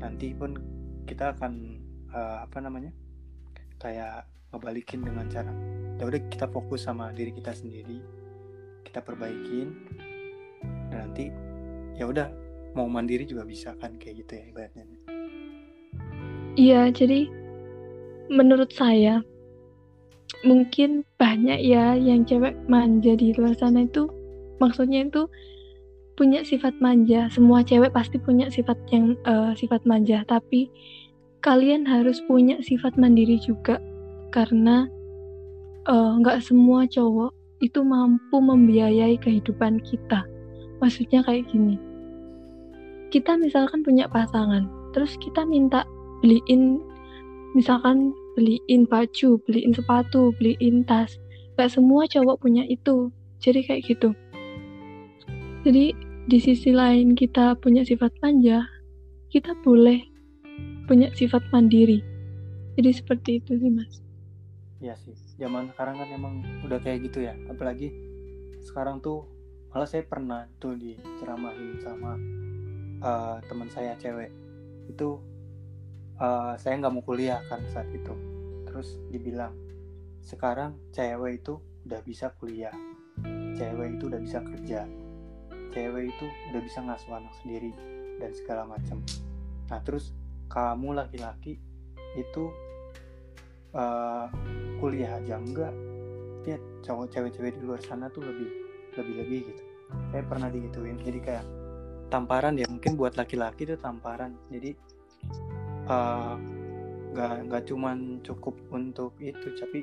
nanti 0.00 0.32
pun 0.32 0.56
kita 1.04 1.36
akan 1.36 1.52
uh, 2.10 2.48
apa 2.48 2.58
namanya 2.64 2.92
kayak 3.76 4.24
ngebalikin 4.50 5.04
dengan 5.04 5.28
cara 5.28 5.52
ya 5.96 6.04
udah 6.04 6.20
kita 6.28 6.46
fokus 6.48 6.84
sama 6.84 7.12
diri 7.12 7.32
kita 7.32 7.56
sendiri 7.56 8.00
kita 8.84 9.00
perbaikin 9.00 9.72
dan 10.92 11.08
nanti 11.08 11.32
ya 11.96 12.08
udah 12.08 12.28
mau 12.76 12.88
mandiri 12.88 13.24
juga 13.24 13.44
bisa 13.48 13.72
kan 13.80 13.96
kayak 13.96 14.24
gitu 14.24 14.32
ya 14.36 14.44
ibaratnya. 14.52 14.84
Iya 16.56 16.80
jadi 16.92 17.28
menurut 18.32 18.72
saya 18.72 19.20
mungkin 20.44 21.04
banyak 21.16 21.60
ya 21.64 21.96
yang 21.96 22.24
cewek 22.28 22.56
manja 22.68 23.16
di 23.16 23.32
luar 23.36 23.56
sana 23.56 23.84
itu 23.84 24.08
maksudnya 24.58 25.06
itu 25.06 25.28
punya 26.16 26.42
sifat 26.42 26.72
manja. 26.80 27.28
Semua 27.28 27.60
cewek 27.60 27.92
pasti 27.92 28.16
punya 28.16 28.48
sifat 28.48 28.80
yang 28.90 29.14
uh, 29.28 29.52
sifat 29.52 29.84
manja. 29.84 30.24
Tapi 30.24 30.72
kalian 31.44 31.84
harus 31.84 32.18
punya 32.24 32.58
sifat 32.64 32.96
mandiri 32.96 33.38
juga. 33.38 33.78
Karena 34.34 34.84
eh, 35.86 36.12
nggak 36.20 36.38
uh, 36.40 36.44
semua 36.44 36.84
cowok 36.84 37.30
itu 37.62 37.80
mampu 37.80 38.36
membiayai 38.36 39.16
kehidupan 39.20 39.80
kita. 39.84 40.26
Maksudnya 40.82 41.22
kayak 41.24 41.46
gini. 41.48 41.78
Kita 43.08 43.38
misalkan 43.38 43.86
punya 43.86 44.10
pasangan 44.10 44.66
terus 44.90 45.14
kita 45.20 45.44
minta 45.44 45.84
beliin 46.24 46.80
misalkan 47.52 48.16
beliin 48.34 48.88
baju 48.88 49.40
beliin 49.46 49.72
sepatu 49.72 50.34
beliin 50.36 50.82
tas. 50.84 51.16
Gak 51.56 51.72
semua 51.72 52.04
cowok 52.04 52.44
punya 52.44 52.66
itu. 52.68 53.08
Jadi 53.40 53.64
kayak 53.64 53.82
gitu 53.88 54.12
jadi 55.66 55.90
di 56.30 56.38
sisi 56.38 56.70
lain 56.70 57.18
kita 57.18 57.58
punya 57.58 57.82
sifat 57.82 58.14
manja, 58.22 58.62
kita 59.34 59.50
boleh 59.66 59.98
punya 60.86 61.10
sifat 61.10 61.42
mandiri. 61.50 61.98
Jadi 62.78 62.90
seperti 62.94 63.42
itu 63.42 63.58
sih 63.58 63.70
mas. 63.74 63.98
Iya 64.78 64.94
sih, 64.94 65.18
zaman 65.42 65.66
sekarang 65.74 65.98
kan 65.98 66.08
emang 66.14 66.34
udah 66.62 66.78
kayak 66.78 67.10
gitu 67.10 67.26
ya. 67.26 67.34
Apalagi 67.50 67.90
sekarang 68.62 69.02
tuh 69.02 69.26
malah 69.74 69.90
saya 69.90 70.06
pernah 70.06 70.46
tuh 70.62 70.78
diceramahin 70.78 71.82
sama 71.82 72.14
uh, 73.02 73.42
teman 73.50 73.66
saya 73.66 73.98
cewek 73.98 74.30
itu 74.86 75.18
uh, 76.22 76.54
saya 76.62 76.78
nggak 76.78 76.94
mau 76.94 77.02
kuliah 77.02 77.42
kan 77.50 77.58
saat 77.74 77.90
itu 77.90 78.14
terus 78.70 79.02
dibilang 79.10 79.52
sekarang 80.22 80.78
cewek 80.94 81.42
itu 81.42 81.58
udah 81.84 82.00
bisa 82.06 82.30
kuliah 82.38 82.72
cewek 83.58 83.98
itu 83.98 84.08
udah 84.08 84.20
bisa 84.22 84.38
kerja 84.40 84.86
cewek 85.76 86.08
itu 86.08 86.26
udah 86.52 86.62
bisa 86.64 86.80
ngasuh 86.80 87.12
anak 87.12 87.34
sendiri 87.44 87.76
dan 88.16 88.32
segala 88.32 88.64
macam 88.64 89.04
nah 89.68 89.76
terus 89.84 90.16
kamu 90.48 90.96
laki-laki 90.96 91.60
itu 92.16 92.48
uh, 93.76 94.32
kuliah 94.80 95.20
aja 95.20 95.36
enggak 95.36 95.74
ya 96.46 96.56
cowok 96.86 97.10
cewek-cewek 97.12 97.58
di 97.58 97.62
luar 97.66 97.82
sana 97.82 98.06
tuh 98.08 98.22
lebih 98.22 98.48
lebih 98.96 99.14
lebih 99.20 99.40
gitu. 99.52 99.62
Saya 100.14 100.22
pernah 100.24 100.48
digituin 100.48 100.98
jadi 101.02 101.18
kayak 101.20 101.46
tamparan 102.08 102.54
ya 102.54 102.66
mungkin 102.70 102.94
buat 102.94 103.18
laki-laki 103.18 103.66
itu 103.66 103.74
tamparan. 103.76 104.38
Jadi 104.48 104.70
uh, 105.90 106.38
nggak 107.12 107.36
nggak 107.50 107.62
cuman 107.66 108.22
cukup 108.22 108.54
untuk 108.70 109.16
itu 109.18 109.48
tapi 109.58 109.82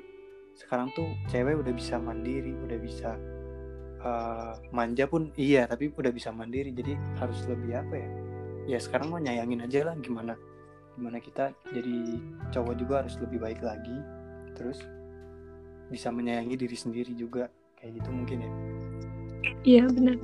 sekarang 0.53 0.93
tuh 0.93 1.09
cewek 1.33 1.57
udah 1.65 1.73
bisa 1.73 1.97
mandiri 1.97 2.53
udah 2.53 2.77
bisa 2.77 3.17
uh, 4.03 4.53
manja 4.75 5.07
pun 5.07 5.31
iya 5.39 5.65
tapi 5.65 5.89
udah 5.89 6.11
bisa 6.11 6.29
mandiri. 6.29 6.69
Jadi 6.75 6.93
harus 7.17 7.39
lebih 7.47 7.79
apa 7.79 7.95
ya? 7.95 8.09
Ya 8.63 8.77
sekarang 8.79 9.11
mau 9.11 9.19
nyayangin 9.19 9.63
aja 9.63 9.91
lah 9.91 9.95
gimana 9.99 10.35
gimana 10.93 11.17
kita 11.17 11.49
jadi 11.73 12.21
cowok 12.53 12.75
juga 12.77 12.93
harus 13.03 13.17
lebih 13.17 13.41
baik 13.41 13.59
lagi. 13.65 13.97
Terus 14.53 14.79
bisa 15.89 16.13
menyayangi 16.13 16.55
diri 16.55 16.77
sendiri 16.77 17.11
juga 17.17 17.49
kayak 17.79 17.99
gitu 17.99 18.09
mungkin 18.13 18.37
ya. 18.45 18.51
Iya 19.63 19.83
benar. 19.91 20.17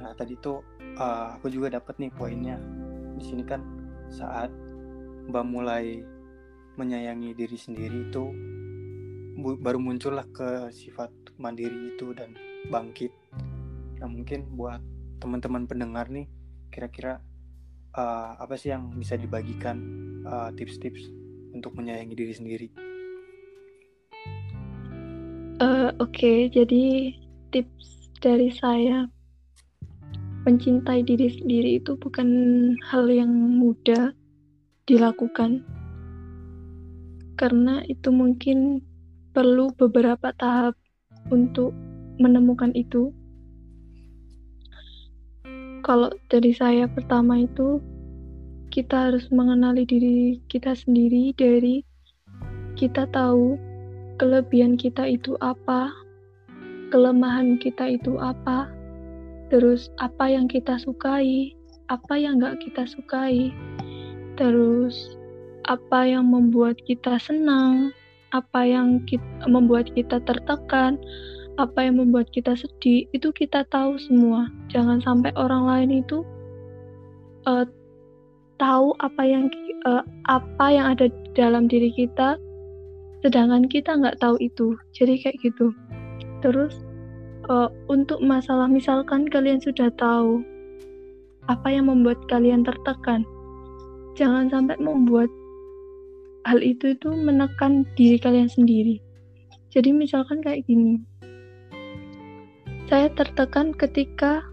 Nah 0.00 0.12
tadi 0.18 0.34
tuh 0.40 0.60
uh, 0.98 1.38
aku 1.38 1.48
juga 1.48 1.78
dapat 1.78 1.96
nih 2.02 2.12
poinnya. 2.12 2.58
Di 3.14 3.22
sini 3.24 3.46
kan 3.46 3.62
saat 4.10 4.50
mbak 5.30 5.46
mulai 5.48 6.04
menyayangi 6.76 7.32
diri 7.38 7.56
sendiri 7.56 8.10
itu 8.10 8.24
baru 9.34 9.78
muncullah 9.82 10.26
ke 10.30 10.70
sifat 10.70 11.10
mandiri 11.38 11.94
itu 11.94 12.14
dan 12.14 12.34
bangkit. 12.68 13.12
Nah 14.00 14.08
mungkin 14.08 14.48
buat 14.56 14.80
teman-teman 15.20 15.64
pendengar 15.64 16.08
nih, 16.12 16.28
kira-kira 16.68 17.20
uh, 17.96 18.36
apa 18.36 18.54
sih 18.58 18.74
yang 18.74 18.92
bisa 18.94 19.16
dibagikan 19.16 19.80
uh, 20.26 20.50
tips-tips 20.52 21.08
untuk 21.54 21.72
menyayangi 21.78 22.14
diri 22.14 22.34
sendiri? 22.34 22.68
Uh, 25.62 25.94
Oke, 26.02 26.18
okay. 26.18 26.38
jadi 26.50 27.14
tips 27.54 28.10
dari 28.18 28.50
saya 28.50 29.06
mencintai 30.44 31.00
diri 31.06 31.32
sendiri 31.32 31.80
itu 31.80 31.96
bukan 31.96 32.28
hal 32.84 33.08
yang 33.08 33.32
mudah 33.32 34.12
dilakukan 34.84 35.64
karena 37.40 37.80
itu 37.88 38.12
mungkin 38.12 38.84
perlu 39.32 39.72
beberapa 39.74 40.36
tahap 40.36 40.76
untuk 41.32 41.72
menemukan 42.18 42.70
itu. 42.76 43.10
Kalau 45.84 46.08
dari 46.32 46.56
saya 46.56 46.88
pertama 46.88 47.44
itu 47.44 47.80
kita 48.72 49.12
harus 49.12 49.28
mengenali 49.30 49.86
diri 49.86 50.42
kita 50.50 50.74
sendiri 50.74 51.30
dari 51.36 51.84
kita 52.74 53.06
tahu 53.14 53.54
kelebihan 54.18 54.74
kita 54.74 55.06
itu 55.06 55.38
apa, 55.38 55.90
kelemahan 56.90 57.58
kita 57.58 57.98
itu 57.98 58.18
apa, 58.18 58.70
terus 59.52 59.90
apa 60.02 60.30
yang 60.30 60.46
kita 60.50 60.78
sukai, 60.78 61.54
apa 61.92 62.14
yang 62.18 62.40
nggak 62.40 62.58
kita 62.64 62.88
sukai, 62.88 63.54
terus 64.34 65.14
apa 65.66 66.06
yang 66.06 66.28
membuat 66.28 66.78
kita 66.84 67.18
senang, 67.18 67.94
apa 68.34 68.66
yang 68.66 69.02
kita, 69.06 69.46
membuat 69.46 69.90
kita 69.94 70.18
tertekan, 70.22 70.98
apa 71.54 71.86
yang 71.86 72.02
membuat 72.02 72.30
kita 72.34 72.58
sedih 72.58 73.06
itu 73.14 73.30
kita 73.30 73.62
tahu 73.70 73.94
semua. 73.98 74.50
Jangan 74.70 74.98
sampai 75.02 75.30
orang 75.38 75.64
lain 75.66 75.90
itu 76.02 76.26
uh, 77.46 77.66
tahu 78.58 78.94
apa 78.98 79.22
yang 79.22 79.46
uh, 79.86 80.02
apa 80.26 80.66
yang 80.70 80.86
ada 80.94 81.06
dalam 81.34 81.70
diri 81.70 81.94
kita 81.94 82.38
sedangkan 83.22 83.70
kita 83.70 83.94
nggak 83.94 84.18
tahu 84.18 84.34
itu. 84.42 84.74
Jadi 84.94 85.22
kayak 85.22 85.38
gitu. 85.42 85.70
Terus 86.42 86.74
uh, 87.48 87.70
untuk 87.86 88.18
masalah 88.20 88.66
misalkan 88.66 89.30
kalian 89.30 89.62
sudah 89.62 89.88
tahu 89.94 90.42
apa 91.46 91.68
yang 91.68 91.92
membuat 91.92 92.16
kalian 92.32 92.64
tertekan 92.64 93.20
jangan 94.14 94.46
sampai 94.48 94.78
membuat 94.78 95.28
hal 96.46 96.62
itu 96.62 96.94
itu 96.94 97.08
menekan 97.12 97.82
diri 97.98 98.16
kalian 98.16 98.48
sendiri. 98.48 99.02
Jadi 99.74 99.90
misalkan 99.90 100.38
kayak 100.38 100.64
gini 100.70 101.02
saya 102.94 103.10
tertekan 103.10 103.74
ketika 103.74 104.46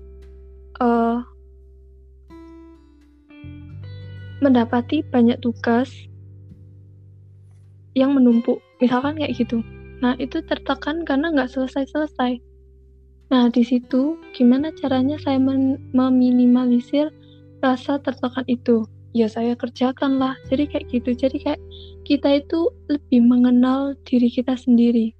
uh, 0.81 1.21
mendapati 4.41 5.05
banyak 5.05 5.37
tugas 5.45 5.93
yang 7.93 8.17
menumpuk, 8.17 8.57
misalkan 8.81 9.21
kayak 9.21 9.37
gitu. 9.37 9.61
Nah, 10.01 10.17
itu 10.17 10.41
tertekan 10.41 11.05
karena 11.05 11.29
nggak 11.29 11.53
selesai-selesai. 11.53 12.41
Nah, 13.29 13.53
di 13.53 13.61
situ 13.61 14.17
gimana 14.33 14.73
caranya 14.73 15.21
saya 15.21 15.37
meminimalisir 15.93 17.13
rasa 17.61 18.01
tertekan 18.01 18.49
itu? 18.49 18.89
Ya, 19.13 19.29
saya 19.29 19.53
kerjakan 19.53 20.17
lah. 20.17 20.33
Jadi 20.49 20.65
kayak 20.65 20.89
gitu. 20.89 21.13
Jadi 21.13 21.45
kayak 21.45 21.61
kita 22.09 22.41
itu 22.41 22.73
lebih 22.89 23.21
mengenal 23.21 23.93
diri 24.01 24.33
kita 24.33 24.57
sendiri. 24.57 25.13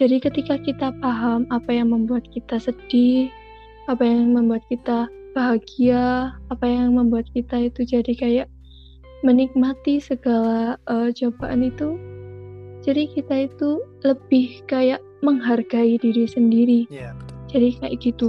Jadi 0.00 0.24
ketika 0.24 0.56
kita 0.56 0.88
paham 1.04 1.44
apa 1.52 1.68
yang 1.68 1.92
membuat 1.92 2.24
kita 2.32 2.56
sedih, 2.56 3.28
apa 3.92 4.00
yang 4.02 4.32
membuat 4.32 4.64
kita 4.72 5.06
bahagia, 5.36 6.32
apa 6.48 6.64
yang 6.64 6.96
membuat 6.96 7.28
kita 7.36 7.68
itu 7.68 7.84
jadi 7.84 8.12
kayak 8.16 8.48
menikmati 9.20 10.00
segala 10.00 10.80
uh, 10.88 11.12
cobaan 11.12 11.68
itu, 11.68 12.00
jadi 12.82 13.06
kita 13.12 13.52
itu 13.52 13.78
lebih 14.02 14.64
kayak 14.66 14.98
menghargai 15.22 16.00
diri 16.00 16.26
sendiri. 16.26 16.80
Iya, 16.90 17.14
betul. 17.14 17.36
Jadi 17.52 17.68
kayak 17.78 17.94
gitu. 18.02 18.28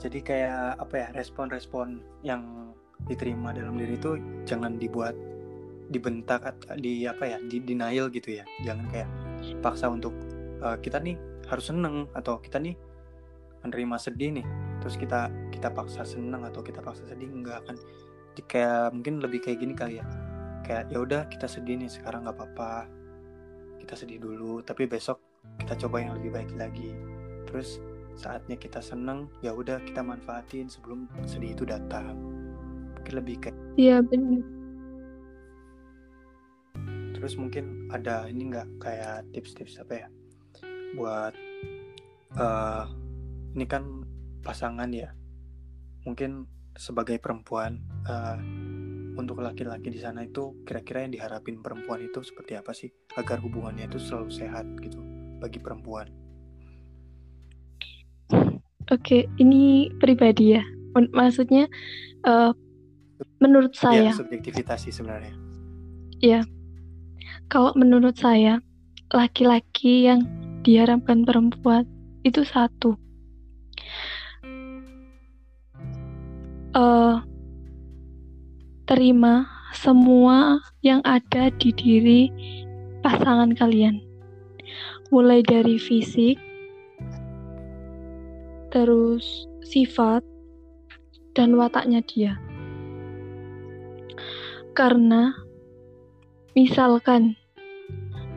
Jadi 0.00 0.18
kayak 0.24 0.78
apa 0.78 0.94
ya 0.94 1.08
respon-respon 1.14 2.00
yang 2.22 2.72
diterima 3.10 3.50
dalam 3.50 3.76
diri 3.76 3.98
itu 3.98 4.18
jangan 4.46 4.78
dibuat 4.78 5.14
dibentak 5.90 6.54
di 6.80 7.04
apa 7.04 7.36
ya 7.36 7.38
di 7.42 7.60
denial 7.60 8.08
gitu 8.08 8.40
ya 8.40 8.44
jangan 8.64 8.86
kayak 8.88 9.10
paksa 9.60 9.90
untuk 9.90 10.14
uh, 10.62 10.78
kita 10.78 11.02
nih 11.02 11.18
harus 11.50 11.68
seneng 11.68 12.06
atau 12.14 12.38
kita 12.38 12.62
nih 12.62 12.78
menerima 13.66 13.96
sedih 13.98 14.30
nih. 14.40 14.46
Terus 14.82 14.94
kita 14.98 15.30
kita 15.50 15.68
paksa 15.70 16.06
seneng 16.06 16.46
atau 16.46 16.62
kita 16.62 16.82
paksa 16.82 17.06
sedih 17.06 17.30
enggak 17.30 17.62
kan. 17.66 17.76
Kayak 18.48 18.96
mungkin 18.96 19.20
lebih 19.20 19.42
kayak 19.42 19.58
gini 19.60 19.74
kali 19.74 19.98
ya. 19.98 20.06
Kayak 20.62 20.94
ya 20.94 20.98
udah 21.02 21.22
kita 21.28 21.46
sedih 21.50 21.78
nih 21.78 21.90
sekarang 21.90 22.26
nggak 22.26 22.38
apa-apa. 22.38 22.86
Kita 23.82 23.94
sedih 23.98 24.22
dulu 24.22 24.62
tapi 24.62 24.86
besok 24.86 25.18
kita 25.58 25.74
coba 25.86 26.02
yang 26.02 26.14
lebih 26.18 26.30
baik 26.32 26.50
lagi. 26.54 26.94
Terus 27.50 27.82
saatnya 28.12 28.60
kita 28.60 28.78
seneng 28.78 29.28
ya 29.40 29.56
udah 29.56 29.82
kita 29.82 30.00
manfaatin 30.04 30.70
sebelum 30.70 31.10
sedih 31.26 31.54
itu 31.54 31.66
datang. 31.66 32.14
Mungkin 32.98 33.14
lebih 33.18 33.36
kayak 33.42 33.58
iya 33.78 33.98
benar. 34.02 34.42
Terus 37.14 37.38
mungkin 37.38 37.86
ada 37.94 38.26
ini 38.26 38.50
nggak 38.50 38.82
kayak 38.82 39.30
tips-tips 39.30 39.78
apa 39.78 39.94
ya 39.94 40.08
buat 40.96 41.34
uh, 42.36 42.84
ini 43.56 43.64
kan 43.68 44.04
pasangan 44.42 44.88
ya 44.92 45.12
mungkin 46.02 46.48
sebagai 46.74 47.20
perempuan 47.20 47.78
uh, 48.08 48.38
untuk 49.12 49.44
laki-laki 49.44 49.92
di 49.92 50.00
sana 50.00 50.24
itu 50.24 50.56
kira-kira 50.64 51.04
yang 51.04 51.12
diharapin 51.12 51.60
perempuan 51.60 52.00
itu 52.00 52.24
seperti 52.24 52.56
apa 52.56 52.72
sih 52.72 52.88
agar 53.20 53.38
hubungannya 53.44 53.86
itu 53.86 54.00
selalu 54.00 54.32
sehat 54.32 54.64
gitu 54.80 54.98
bagi 55.38 55.60
perempuan 55.60 56.08
Oke, 58.90 59.24
ini 59.38 59.88
pribadi 60.02 60.58
ya. 60.58 60.64
Maksudnya 60.92 61.70
uh, 62.26 62.52
menurut 63.38 63.72
saya. 63.72 64.10
Ya, 64.10 64.12
subjektivitas 64.12 64.84
sih 64.84 64.92
sebenarnya. 64.92 65.32
Ya, 66.18 66.40
kalau 67.48 67.72
menurut 67.78 68.18
saya 68.18 68.58
laki-laki 69.14 70.10
yang 70.10 70.26
diharapkan 70.62 71.26
perempuan 71.26 71.84
itu 72.22 72.46
satu 72.46 72.94
uh, 76.76 77.20
terima 78.88 79.48
semua 79.72 80.60
yang 80.84 81.00
ada 81.06 81.48
di 81.56 81.72
diri 81.72 82.22
pasangan 83.00 83.56
kalian. 83.56 84.04
Mulai 85.12 85.44
dari 85.44 85.76
fisik, 85.76 86.40
terus 88.72 89.44
sifat, 89.60 90.24
dan 91.36 91.56
wataknya 91.56 92.00
dia. 92.04 92.40
Karena 94.72 95.36
misalkan 96.56 97.36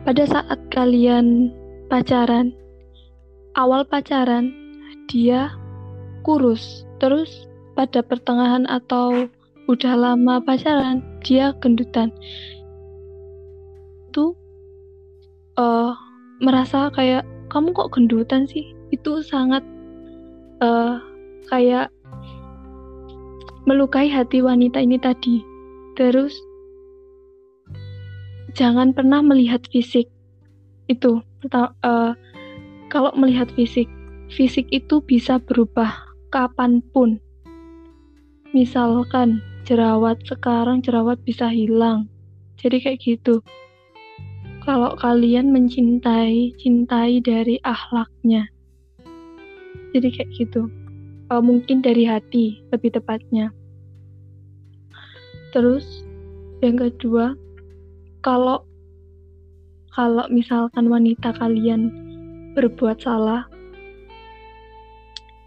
pada 0.04 0.24
saat 0.28 0.60
kalian 0.68 1.52
pacaran, 1.86 2.50
awal 3.54 3.86
pacaran 3.86 4.50
dia 5.06 5.54
kurus, 6.26 6.82
terus 6.98 7.46
pada 7.78 8.02
pertengahan 8.02 8.66
atau 8.66 9.30
udah 9.70 9.94
lama 9.94 10.42
pacaran 10.42 11.02
dia 11.22 11.54
gendutan. 11.62 12.10
Itu 14.10 14.34
uh, 15.58 15.94
merasa 16.42 16.90
kayak 16.90 17.26
kamu 17.50 17.74
kok 17.74 17.94
gendutan 17.94 18.46
sih? 18.50 18.74
Itu 18.90 19.22
sangat 19.22 19.62
uh, 20.62 20.98
kayak 21.50 21.90
melukai 23.66 24.06
hati 24.10 24.42
wanita 24.42 24.82
ini 24.82 24.98
tadi. 24.98 25.42
Terus 25.98 26.34
jangan 28.54 28.94
pernah 28.94 29.20
melihat 29.20 29.66
fisik 29.68 30.06
itu 30.86 31.18
uh, 31.54 32.12
kalau 32.90 33.10
melihat 33.18 33.50
fisik 33.54 33.90
fisik 34.30 34.66
itu 34.74 35.02
bisa 35.04 35.38
berubah 35.38 35.92
kapan 36.34 36.82
pun. 36.90 37.22
Misalkan 38.50 39.42
jerawat 39.66 40.22
sekarang 40.26 40.82
jerawat 40.82 41.20
bisa 41.22 41.50
hilang. 41.50 42.08
Jadi 42.58 42.82
kayak 42.82 43.00
gitu. 43.02 43.42
Kalau 44.66 44.98
kalian 44.98 45.54
mencintai 45.54 46.56
cintai 46.58 47.22
dari 47.22 47.60
akhlaknya. 47.62 48.50
Jadi 49.94 50.08
kayak 50.10 50.30
gitu. 50.34 50.66
Uh, 51.26 51.42
mungkin 51.42 51.82
dari 51.82 52.06
hati 52.06 52.62
lebih 52.70 52.94
tepatnya. 52.94 53.50
Terus 55.54 56.06
yang 56.62 56.78
kedua 56.78 57.34
kalau 58.22 58.66
kalau 59.96 60.28
misalkan 60.28 60.92
wanita 60.92 61.32
kalian 61.40 61.88
berbuat 62.52 63.00
salah 63.00 63.48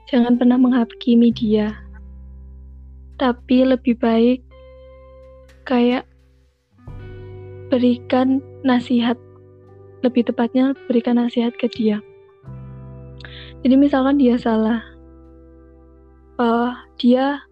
jangan 0.10 0.41
pernah 0.41 0.58
menghakimi 0.58 1.30
dia. 1.30 1.78
Tapi 3.22 3.62
lebih 3.62 3.93
baik 4.02 4.41
kayak 5.70 6.10
berikan 7.70 8.41
nasihat. 8.66 9.16
Lebih 10.02 10.32
tepatnya 10.34 10.74
berikan 10.89 11.22
nasihat 11.22 11.54
ke 11.54 11.70
dia. 11.70 12.02
Jadi 13.62 13.76
misalkan 13.76 14.18
dia 14.18 14.39
salah 14.39 14.82
uh, 16.39 16.72
dia 16.95 17.43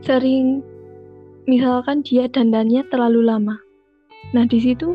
sering 0.00 0.62
misalkan 1.50 2.00
dia 2.06 2.30
dandannya 2.30 2.86
terlalu 2.88 3.26
lama. 3.26 3.58
Nah 4.30 4.46
di 4.46 4.62
situ 4.62 4.94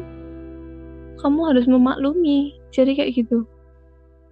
kamu 1.22 1.54
harus 1.54 1.66
memaklumi 1.70 2.58
jadi 2.74 2.98
kayak 2.98 3.24
gitu 3.24 3.46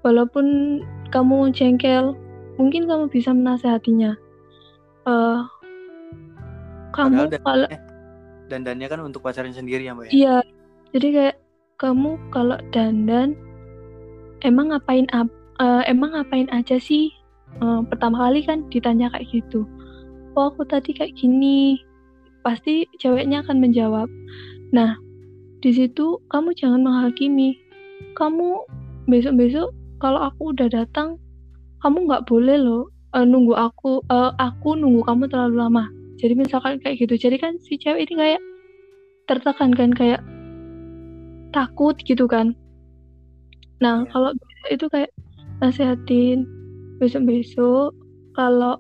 walaupun 0.02 0.80
kamu 1.14 1.54
jengkel 1.54 2.18
mungkin 2.60 2.90
kamu 2.90 3.08
bisa 3.08 3.32
menasehatinya 3.32 4.18
uh, 5.08 5.46
kamu 6.94 7.32
kalau 7.46 7.70
dandannya 8.50 8.88
kan 8.90 9.00
untuk 9.06 9.22
pacarnya 9.22 9.54
sendiri 9.54 9.86
ya 9.86 9.94
mbak 9.94 10.10
ya? 10.10 10.12
Iya, 10.12 10.38
jadi 10.98 11.08
kayak 11.14 11.38
kamu 11.78 12.18
kalau 12.34 12.58
dandan 12.74 13.38
emang 14.42 14.74
ngapain 14.74 15.06
uh, 15.14 15.86
emang 15.86 16.18
ngapain 16.18 16.50
aja 16.50 16.82
sih? 16.82 17.14
Uh, 17.62 17.82
pertama 17.86 18.30
kali 18.30 18.46
kan 18.46 18.66
ditanya 18.74 19.14
kayak 19.14 19.30
gitu. 19.30 19.66
Oh 20.34 20.50
aku 20.54 20.66
tadi 20.66 20.94
kayak 20.94 21.18
gini, 21.18 21.82
pasti 22.42 22.86
ceweknya 22.98 23.46
akan 23.46 23.62
menjawab. 23.62 24.10
Nah 24.74 24.98
di 25.60 25.72
situ 25.76 26.20
kamu 26.32 26.56
jangan 26.56 26.82
menghakimi. 26.84 27.60
Kamu 28.16 28.64
besok-besok 29.12 29.72
kalau 30.00 30.32
aku 30.32 30.56
udah 30.56 30.72
datang, 30.72 31.20
kamu 31.84 32.08
nggak 32.08 32.26
boleh 32.28 32.58
loh 32.60 32.84
uh, 33.16 33.26
nunggu 33.26 33.56
aku 33.56 34.04
uh, 34.12 34.32
aku 34.38 34.78
nunggu 34.78 35.02
kamu 35.06 35.30
terlalu 35.32 35.56
lama 35.60 35.86
jadi 36.20 36.36
misalkan 36.36 36.78
kayak 36.84 37.00
gitu 37.02 37.16
jadi 37.16 37.40
kan 37.40 37.58
si 37.64 37.80
cewek 37.80 38.10
ini 38.10 38.16
kayak 38.18 38.42
tertekan 39.30 39.72
kan 39.74 39.92
kayak 39.94 40.22
takut 41.56 41.96
gitu 42.04 42.28
kan 42.30 42.54
nah 43.80 44.04
yeah. 44.04 44.10
kalau 44.12 44.32
itu 44.68 44.86
kayak 44.92 45.12
nasihatin 45.64 46.46
besok-besok 47.00 47.96
kalau 48.36 48.80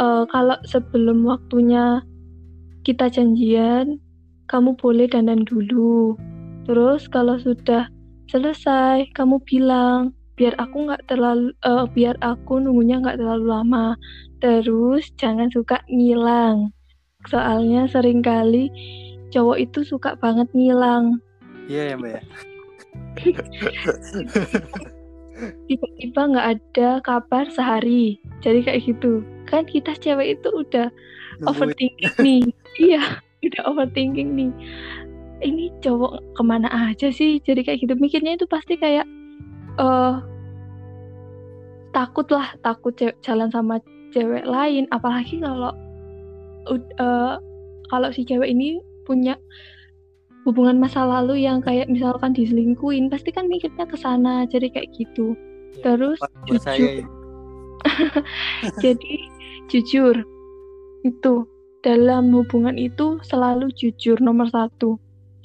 uh, 0.00 0.24
kalau 0.32 0.56
sebelum 0.64 1.24
waktunya 1.28 2.00
kita 2.82 3.12
janjian 3.12 4.00
kamu 4.46 4.78
boleh 4.78 5.10
dandan 5.10 5.42
dulu. 5.42 6.14
Terus 6.66 7.10
kalau 7.10 7.38
sudah 7.38 7.90
selesai 8.26 9.06
kamu 9.14 9.38
bilang 9.46 10.10
biar 10.36 10.52
aku 10.60 10.90
nggak 10.90 11.08
terlalu 11.08 11.56
uh, 11.64 11.88
biar 11.88 12.18
aku 12.20 12.58
nunggunya 12.58 13.02
nggak 13.02 13.18
terlalu 13.18 13.46
lama. 13.50 13.86
Terus 14.42 15.10
jangan 15.18 15.50
suka 15.50 15.82
ngilang. 15.90 16.70
Soalnya 17.26 17.90
sering 17.90 18.22
kali 18.22 18.70
cowok 19.34 19.58
itu 19.62 19.82
suka 19.82 20.14
banget 20.18 20.46
ngilang. 20.54 21.18
Iya 21.66 21.76
yeah, 21.76 21.84
ya 21.90 21.94
mbak 21.98 22.10
ya. 22.10 22.22
Tiba-tiba 25.68 26.20
nggak 26.32 26.48
ada 26.56 26.88
kabar 27.04 27.44
sehari. 27.52 28.16
Jadi 28.40 28.64
kayak 28.64 28.82
gitu. 28.86 29.20
Kan 29.44 29.68
kita 29.68 29.92
cewek 29.98 30.40
itu 30.40 30.48
udah 30.48 30.88
overthinking 31.44 32.14
nih. 32.22 32.44
Iya 32.76 33.25
udah 33.44 33.62
overthinking 33.68 34.32
nih. 34.32 34.52
Ini 35.44 35.68
cowok 35.84 36.36
ke 36.36 36.42
mana 36.42 36.68
aja 36.72 37.12
sih? 37.12 37.36
Jadi 37.44 37.66
kayak 37.66 37.84
gitu. 37.84 37.94
Mikirnya 38.00 38.40
itu 38.40 38.48
pasti 38.48 38.80
kayak 38.80 39.04
uh, 39.76 40.24
takut 41.92 42.24
lah 42.32 42.56
takut 42.64 42.96
jalan 42.96 43.48
sama 43.52 43.76
cewek 44.16 44.48
lain. 44.48 44.88
Apalagi 44.88 45.44
kalau 45.44 45.76
uh, 46.72 47.36
kalau 47.92 48.08
si 48.10 48.24
cewek 48.24 48.48
ini 48.48 48.80
punya 49.04 49.36
hubungan 50.48 50.78
masa 50.78 51.02
lalu 51.02 51.42
yang 51.42 51.58
kayak 51.58 51.90
misalkan 51.90 52.30
diselingkuin 52.30 53.10
pasti 53.12 53.28
kan 53.34 53.44
mikirnya 53.44 53.84
ke 53.84 53.96
sana. 54.00 54.48
Jadi 54.48 54.72
kayak 54.72 54.88
gitu. 54.96 55.36
Ya, 55.76 55.92
terus 55.92 56.18
jujur. 56.48 57.04
jadi 58.84 59.14
jujur. 59.68 60.16
Itu 61.04 61.44
dalam 61.86 62.34
hubungan 62.34 62.74
itu 62.74 63.22
selalu 63.22 63.70
jujur 63.78 64.18
nomor 64.18 64.50
satu 64.50 64.98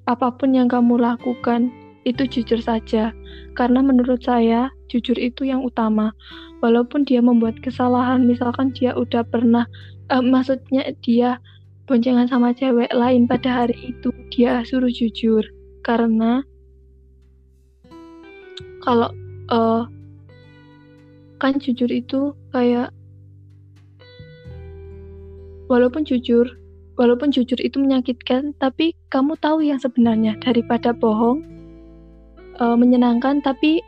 apa 0.10 0.34
pun 0.34 0.58
yang 0.58 0.66
kamu 0.66 0.98
lakukan 0.98 1.70
itu 2.02 2.26
jujur 2.26 2.58
saja. 2.58 3.14
Karena 3.54 3.86
menurut 3.86 4.26
saya, 4.26 4.74
jujur 4.90 5.14
itu 5.22 5.46
yang 5.46 5.62
utama. 5.62 6.18
Walaupun 6.66 7.06
dia 7.06 7.22
membuat 7.22 7.62
kesalahan, 7.62 8.26
misalkan 8.26 8.74
dia 8.74 8.98
udah 8.98 9.22
pernah, 9.22 9.70
uh, 10.10 10.24
maksudnya 10.24 10.90
dia 11.06 11.38
boncengan 11.86 12.26
sama 12.26 12.58
cewek 12.58 12.90
lain 12.90 13.30
pada 13.30 13.66
hari 13.66 13.94
itu, 13.94 14.10
dia 14.34 14.66
suruh 14.66 14.90
jujur. 14.90 15.46
Karena 15.86 16.42
kalau 18.82 19.14
uh, 19.54 19.86
kan 21.38 21.58
jujur 21.62 21.90
itu 21.90 22.34
kayak 22.50 22.94
walaupun 25.72 26.04
jujur 26.04 26.44
walaupun 27.00 27.32
jujur 27.32 27.56
itu 27.64 27.80
menyakitkan 27.80 28.52
tapi 28.60 28.92
kamu 29.08 29.40
tahu 29.40 29.64
yang 29.64 29.80
sebenarnya. 29.80 30.36
Daripada 30.44 30.92
bohong 30.92 31.48
uh, 32.60 32.76
menyenangkan 32.76 33.40
tapi 33.40 33.80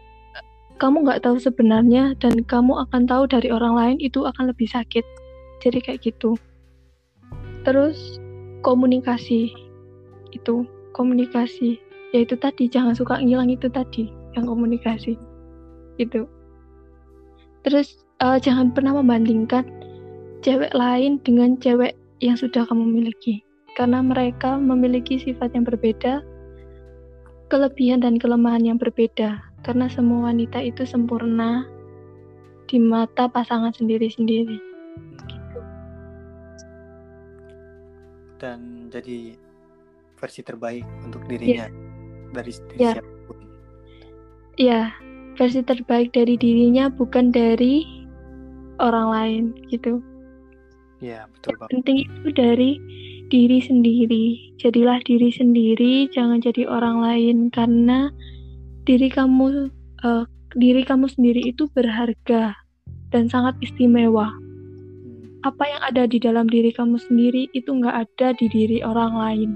kamu 0.79 1.03
nggak 1.03 1.27
tahu 1.27 1.37
sebenarnya 1.37 2.15
dan 2.23 2.41
kamu 2.47 2.87
akan 2.87 3.03
tahu 3.05 3.27
dari 3.27 3.51
orang 3.51 3.75
lain 3.75 3.97
itu 3.99 4.23
akan 4.23 4.55
lebih 4.55 4.71
sakit. 4.71 5.03
Jadi 5.59 5.83
kayak 5.83 5.99
gitu. 6.07 6.39
Terus 7.67 8.19
komunikasi 8.63 9.51
itu 10.31 10.63
komunikasi. 10.95 11.83
Yaitu 12.13 12.37
tadi 12.37 12.69
jangan 12.69 12.93
suka 12.93 13.17
ngilang 13.19 13.49
itu 13.49 13.67
tadi 13.67 14.07
yang 14.37 14.47
komunikasi. 14.47 15.19
Itu 15.99 16.25
terus 17.63 18.03
uh, 18.19 18.35
jangan 18.35 18.75
pernah 18.75 18.99
membandingkan 18.99 19.63
cewek 20.43 20.75
lain 20.75 21.23
dengan 21.23 21.55
cewek 21.55 21.95
yang 22.19 22.35
sudah 22.35 22.67
kamu 22.67 22.83
miliki 22.83 23.41
karena 23.79 24.03
mereka 24.03 24.59
memiliki 24.59 25.15
sifat 25.17 25.55
yang 25.55 25.63
berbeda 25.63 26.19
kelebihan 27.47 28.03
dan 28.03 28.19
kelemahan 28.19 28.61
yang 28.61 28.77
berbeda 28.77 29.39
karena 29.63 29.87
semua 29.87 30.29
wanita 30.29 30.59
itu 30.59 30.83
sempurna 30.83 31.63
di 32.67 32.77
mata 32.79 33.31
pasangan 33.31 33.71
sendiri-sendiri. 33.71 34.57
Gitu. 35.31 35.59
Dan 38.39 38.91
jadi 38.91 39.39
versi 40.19 40.41
terbaik 40.43 40.83
untuk 41.07 41.23
dirinya 41.27 41.67
yeah. 41.67 42.31
dari 42.35 42.51
diri 42.51 42.79
yeah. 42.79 42.93
siapa 42.99 43.13
pun. 43.27 43.37
Iya, 44.59 44.81
versi 45.39 45.61
terbaik 45.63 46.11
dari 46.11 46.35
dirinya 46.35 46.91
bukan 46.91 47.31
dari 47.31 47.87
orang 48.83 49.07
lain 49.07 49.43
gitu. 49.71 50.03
Iya, 51.03 51.27
betul 51.27 51.59
Yang 51.59 51.71
penting 51.75 51.97
itu 52.07 52.27
dari 52.31 52.71
diri 53.27 53.59
sendiri. 53.59 54.25
Jadilah 54.55 55.03
diri 55.03 55.29
sendiri, 55.35 56.07
jangan 56.15 56.39
jadi 56.39 56.63
orang 56.63 57.03
lain 57.03 57.37
karena 57.51 58.07
diri 58.87 59.11
kamu 59.11 59.67
uh, 60.07 60.23
diri 60.55 60.87
kamu 60.87 61.11
sendiri 61.11 61.43
itu 61.43 61.67
berharga 61.75 62.55
dan 63.11 63.27
sangat 63.27 63.59
istimewa. 63.59 64.31
Hmm. 64.31 65.43
Apa 65.43 65.63
yang 65.67 65.81
ada 65.83 66.07
di 66.07 66.23
dalam 66.23 66.47
diri 66.47 66.71
kamu 66.71 66.95
sendiri 66.95 67.51
itu 67.51 67.67
nggak 67.67 68.07
ada 68.07 68.31
di 68.39 68.47
diri 68.47 68.79
orang 68.79 69.13
lain. 69.19 69.51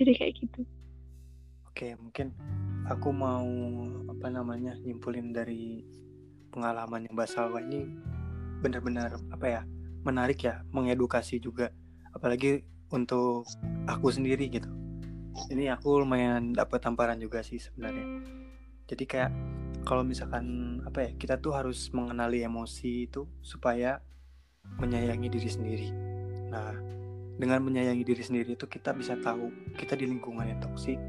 Jadi 0.00 0.12
kayak 0.16 0.32
gitu. 0.40 0.64
Oke, 1.68 1.92
mungkin 2.00 2.32
aku 2.88 3.12
mau 3.12 3.44
apa 4.08 4.32
namanya 4.32 4.72
nyimpulin 4.80 5.36
dari 5.36 5.84
pengalaman 6.48 7.04
yang 7.04 7.12
Mbak 7.12 7.28
Salwa 7.28 7.60
ini 7.60 7.84
benar-benar 8.60 9.16
apa 9.32 9.46
ya 9.48 9.62
menarik 10.04 10.44
ya, 10.44 10.64
mengedukasi 10.72 11.40
juga, 11.40 11.72
apalagi 12.16 12.64
untuk 12.90 13.46
aku 13.86 14.08
sendiri 14.10 14.48
gitu. 14.48 14.68
Ini 15.52 15.72
aku 15.76 16.02
lumayan 16.02 16.56
dapat 16.56 16.82
tamparan 16.82 17.20
juga 17.20 17.44
sih 17.44 17.60
sebenarnya. 17.60 18.24
Jadi 18.90 19.04
kayak 19.06 19.30
kalau 19.86 20.02
misalkan 20.02 20.78
apa 20.82 21.08
ya 21.08 21.10
kita 21.14 21.38
tuh 21.38 21.54
harus 21.54 21.88
mengenali 21.94 22.42
emosi 22.42 23.06
itu 23.08 23.24
supaya 23.40 24.02
menyayangi 24.82 25.28
diri 25.30 25.50
sendiri. 25.50 25.88
Nah 26.50 26.74
dengan 27.40 27.64
menyayangi 27.64 28.04
diri 28.04 28.20
sendiri 28.20 28.58
itu 28.58 28.66
kita 28.68 28.92
bisa 28.92 29.16
tahu 29.22 29.48
kita 29.78 29.96
di 29.96 30.04
lingkungan 30.04 30.44
yang 30.44 30.60
toksik 30.60 31.00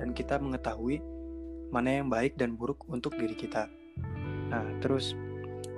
dan 0.00 0.14
kita 0.16 0.40
mengetahui 0.40 1.02
mana 1.68 2.00
yang 2.00 2.08
baik 2.08 2.38
dan 2.38 2.56
buruk 2.56 2.86
untuk 2.88 3.18
diri 3.18 3.34
kita. 3.34 3.68
Nah 4.48 4.64
terus 4.80 5.12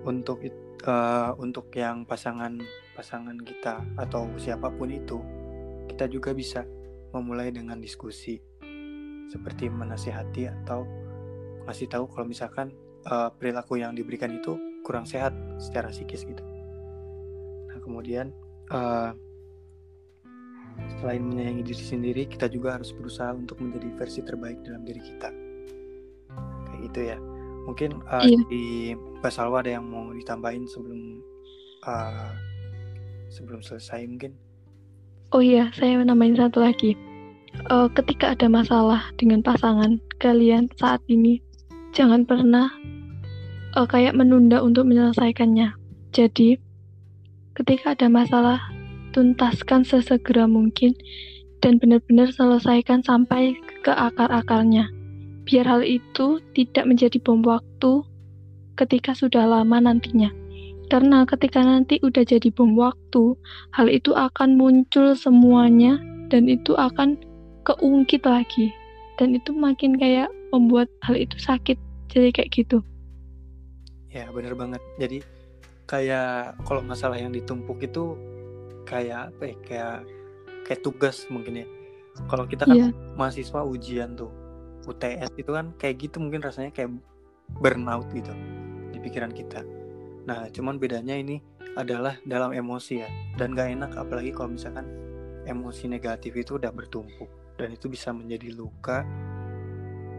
untuk 0.04 0.44
uh, 0.86 1.32
untuk 1.40 1.72
yang 1.76 2.04
pasangan 2.04 2.60
pasangan 2.94 3.36
kita 3.40 3.80
atau 3.96 4.28
siapa 4.36 4.68
pun 4.72 4.92
itu 4.92 5.18
kita 5.88 6.06
juga 6.08 6.36
bisa 6.36 6.64
memulai 7.10 7.50
dengan 7.50 7.80
diskusi 7.80 8.38
seperti 9.30 9.70
menasihati 9.70 10.50
atau 10.50 10.86
ngasih 11.66 11.86
tahu 11.86 12.10
kalau 12.10 12.26
misalkan 12.26 12.74
uh, 13.06 13.30
perilaku 13.30 13.78
yang 13.78 13.94
diberikan 13.94 14.30
itu 14.34 14.58
kurang 14.82 15.06
sehat 15.06 15.30
secara 15.62 15.92
psikis 15.92 16.26
gitu. 16.26 16.42
Nah 17.70 17.78
kemudian 17.78 18.34
uh, 18.74 19.14
selain 21.00 21.22
menyayangi 21.24 21.62
diri 21.64 21.84
sendiri, 21.84 22.22
kita 22.26 22.48
juga 22.48 22.80
harus 22.80 22.92
berusaha 22.92 23.32
untuk 23.36 23.60
menjadi 23.60 23.88
versi 23.96 24.20
terbaik 24.24 24.64
dalam 24.64 24.82
diri 24.84 25.00
kita. 25.00 25.30
Kayak 26.66 26.80
gitu 26.90 27.00
ya. 27.04 27.18
Mungkin 27.68 28.00
uh, 28.08 28.24
iya. 28.24 28.40
di 28.48 28.64
Mbak 29.20 29.32
Salwa 29.32 29.60
ada 29.60 29.76
yang 29.76 29.86
mau 29.88 30.10
ditambahin 30.12 30.64
sebelum 30.64 31.20
uh, 31.84 32.32
sebelum 33.30 33.60
selesai 33.62 34.04
mungkin? 34.08 34.34
Oh 35.30 35.38
iya, 35.38 35.70
saya 35.78 36.00
menambahin 36.00 36.34
satu 36.34 36.58
lagi. 36.64 36.98
Uh, 37.70 37.86
ketika 37.94 38.34
ada 38.34 38.50
masalah 38.50 39.10
dengan 39.14 39.42
pasangan 39.42 39.98
kalian 40.18 40.66
saat 40.78 40.98
ini, 41.06 41.38
jangan 41.94 42.26
pernah 42.26 42.70
uh, 43.78 43.86
kayak 43.86 44.18
menunda 44.18 44.58
untuk 44.58 44.90
menyelesaikannya. 44.90 45.70
Jadi, 46.10 46.58
ketika 47.54 47.94
ada 47.94 48.10
masalah, 48.10 48.58
tuntaskan 49.14 49.86
sesegera 49.86 50.46
mungkin 50.50 50.94
dan 51.62 51.78
benar-benar 51.78 52.30
selesaikan 52.34 53.02
sampai 53.06 53.54
ke 53.86 53.92
akar-akarnya. 53.94 54.90
Biar 55.50 55.66
hal 55.66 55.82
itu 55.82 56.38
tidak 56.54 56.86
menjadi 56.86 57.18
bom 57.18 57.42
waktu 57.42 58.06
ketika 58.78 59.18
sudah 59.18 59.50
lama 59.50 59.82
nantinya. 59.82 60.30
Karena 60.86 61.26
ketika 61.26 61.66
nanti 61.66 61.98
udah 62.02 62.22
jadi 62.22 62.54
bom 62.54 62.78
waktu, 62.78 63.34
hal 63.74 63.90
itu 63.90 64.14
akan 64.14 64.54
muncul 64.54 65.18
semuanya 65.18 65.98
dan 66.30 66.46
itu 66.46 66.78
akan 66.78 67.18
keungkit 67.66 68.22
lagi. 68.22 68.70
Dan 69.18 69.34
itu 69.34 69.50
makin 69.50 69.98
kayak 69.98 70.30
membuat 70.54 70.86
hal 71.02 71.18
itu 71.18 71.34
sakit 71.38 71.78
jadi 72.10 72.34
kayak 72.34 72.50
gitu 72.52 72.82
ya 74.10 74.26
bener 74.34 74.58
banget 74.58 74.82
jadi 74.98 75.22
kayak 75.86 76.58
kalau 76.66 76.82
masalah 76.82 77.18
yang 77.18 77.30
ditumpuk 77.30 77.78
itu 77.78 78.18
kayak 78.86 79.30
apa 79.30 79.42
ya 79.46 79.56
kayak 79.62 79.96
kayak 80.66 80.80
tugas 80.82 81.26
mungkin 81.30 81.62
ya 81.62 81.66
kalau 82.26 82.44
kita 82.46 82.66
kan 82.66 82.74
yeah. 82.74 82.92
mahasiswa 83.14 83.62
ujian 83.62 84.18
tuh 84.18 84.30
UTS 84.86 85.34
itu 85.36 85.50
kan 85.50 85.72
kayak 85.76 86.08
gitu 86.08 86.22
mungkin 86.22 86.40
rasanya 86.44 86.70
kayak 86.72 86.94
burnout 87.60 88.08
gitu 88.14 88.32
di 88.94 88.98
pikiran 89.02 89.32
kita 89.34 89.64
nah 90.24 90.46
cuman 90.52 90.76
bedanya 90.78 91.16
ini 91.16 91.40
adalah 91.78 92.18
dalam 92.26 92.50
emosi 92.50 92.94
ya 93.02 93.08
dan 93.38 93.54
gak 93.54 93.70
enak 93.72 93.92
apalagi 93.94 94.34
kalau 94.34 94.54
misalkan 94.54 94.86
emosi 95.46 95.86
negatif 95.86 96.34
itu 96.36 96.58
udah 96.58 96.70
bertumpuk 96.74 97.30
dan 97.56 97.76
itu 97.76 97.86
bisa 97.92 98.10
menjadi 98.10 98.52
luka 98.56 99.04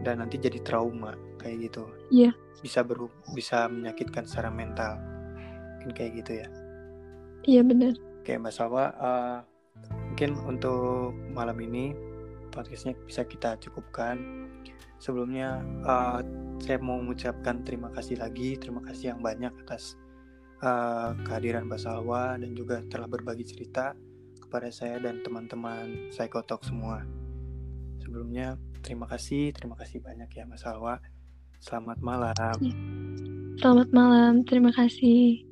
dan 0.02 0.18
nanti 0.18 0.38
jadi 0.38 0.58
trauma 0.62 1.14
kayak 1.38 1.70
gitu. 1.70 1.86
Iya. 2.10 2.30
Yeah. 2.30 2.34
Bisa 2.62 2.82
beru 2.82 3.10
bisa 3.34 3.70
menyakitkan 3.70 4.26
secara 4.26 4.50
mental. 4.50 4.98
Mungkin 5.78 5.90
kayak 5.94 6.12
gitu 6.22 6.32
ya. 6.42 6.46
Iya 7.46 7.62
yeah, 7.62 7.64
benar. 7.66 7.94
Oke 8.22 8.38
Mbak 8.38 8.54
Salwa, 8.54 8.94
uh, 9.02 9.38
mungkin 10.14 10.38
untuk 10.46 11.10
malam 11.34 11.58
ini 11.58 11.90
podcastnya 12.54 12.94
bisa 13.02 13.26
kita 13.26 13.58
cukupkan. 13.58 14.46
Sebelumnya 15.02 15.58
uh, 15.82 16.22
saya 16.62 16.78
mau 16.78 17.02
mengucapkan 17.02 17.66
terima 17.66 17.90
kasih 17.90 18.22
lagi, 18.22 18.54
terima 18.54 18.86
kasih 18.86 19.12
yang 19.12 19.20
banyak 19.20 19.50
atas 19.66 19.98
uh, 20.62 21.18
kehadiran 21.26 21.66
Mbak 21.66 21.80
Salwa 21.82 22.38
dan 22.38 22.54
juga 22.54 22.86
telah 22.86 23.10
berbagi 23.10 23.42
cerita 23.42 23.98
kepada 24.38 24.70
saya 24.70 25.02
dan 25.02 25.26
teman-teman 25.26 26.14
Psychotalk 26.14 26.62
semua. 26.62 27.02
Sebelumnya 27.98 28.54
Terima 28.82 29.06
kasih, 29.06 29.54
terima 29.54 29.78
kasih 29.78 30.02
banyak 30.02 30.26
ya 30.34 30.42
Mas 30.42 30.66
Alwa. 30.66 30.98
Selamat 31.62 32.02
malam. 32.02 32.34
Selamat 33.62 33.88
malam, 33.94 34.42
terima 34.42 34.74
kasih. 34.74 35.46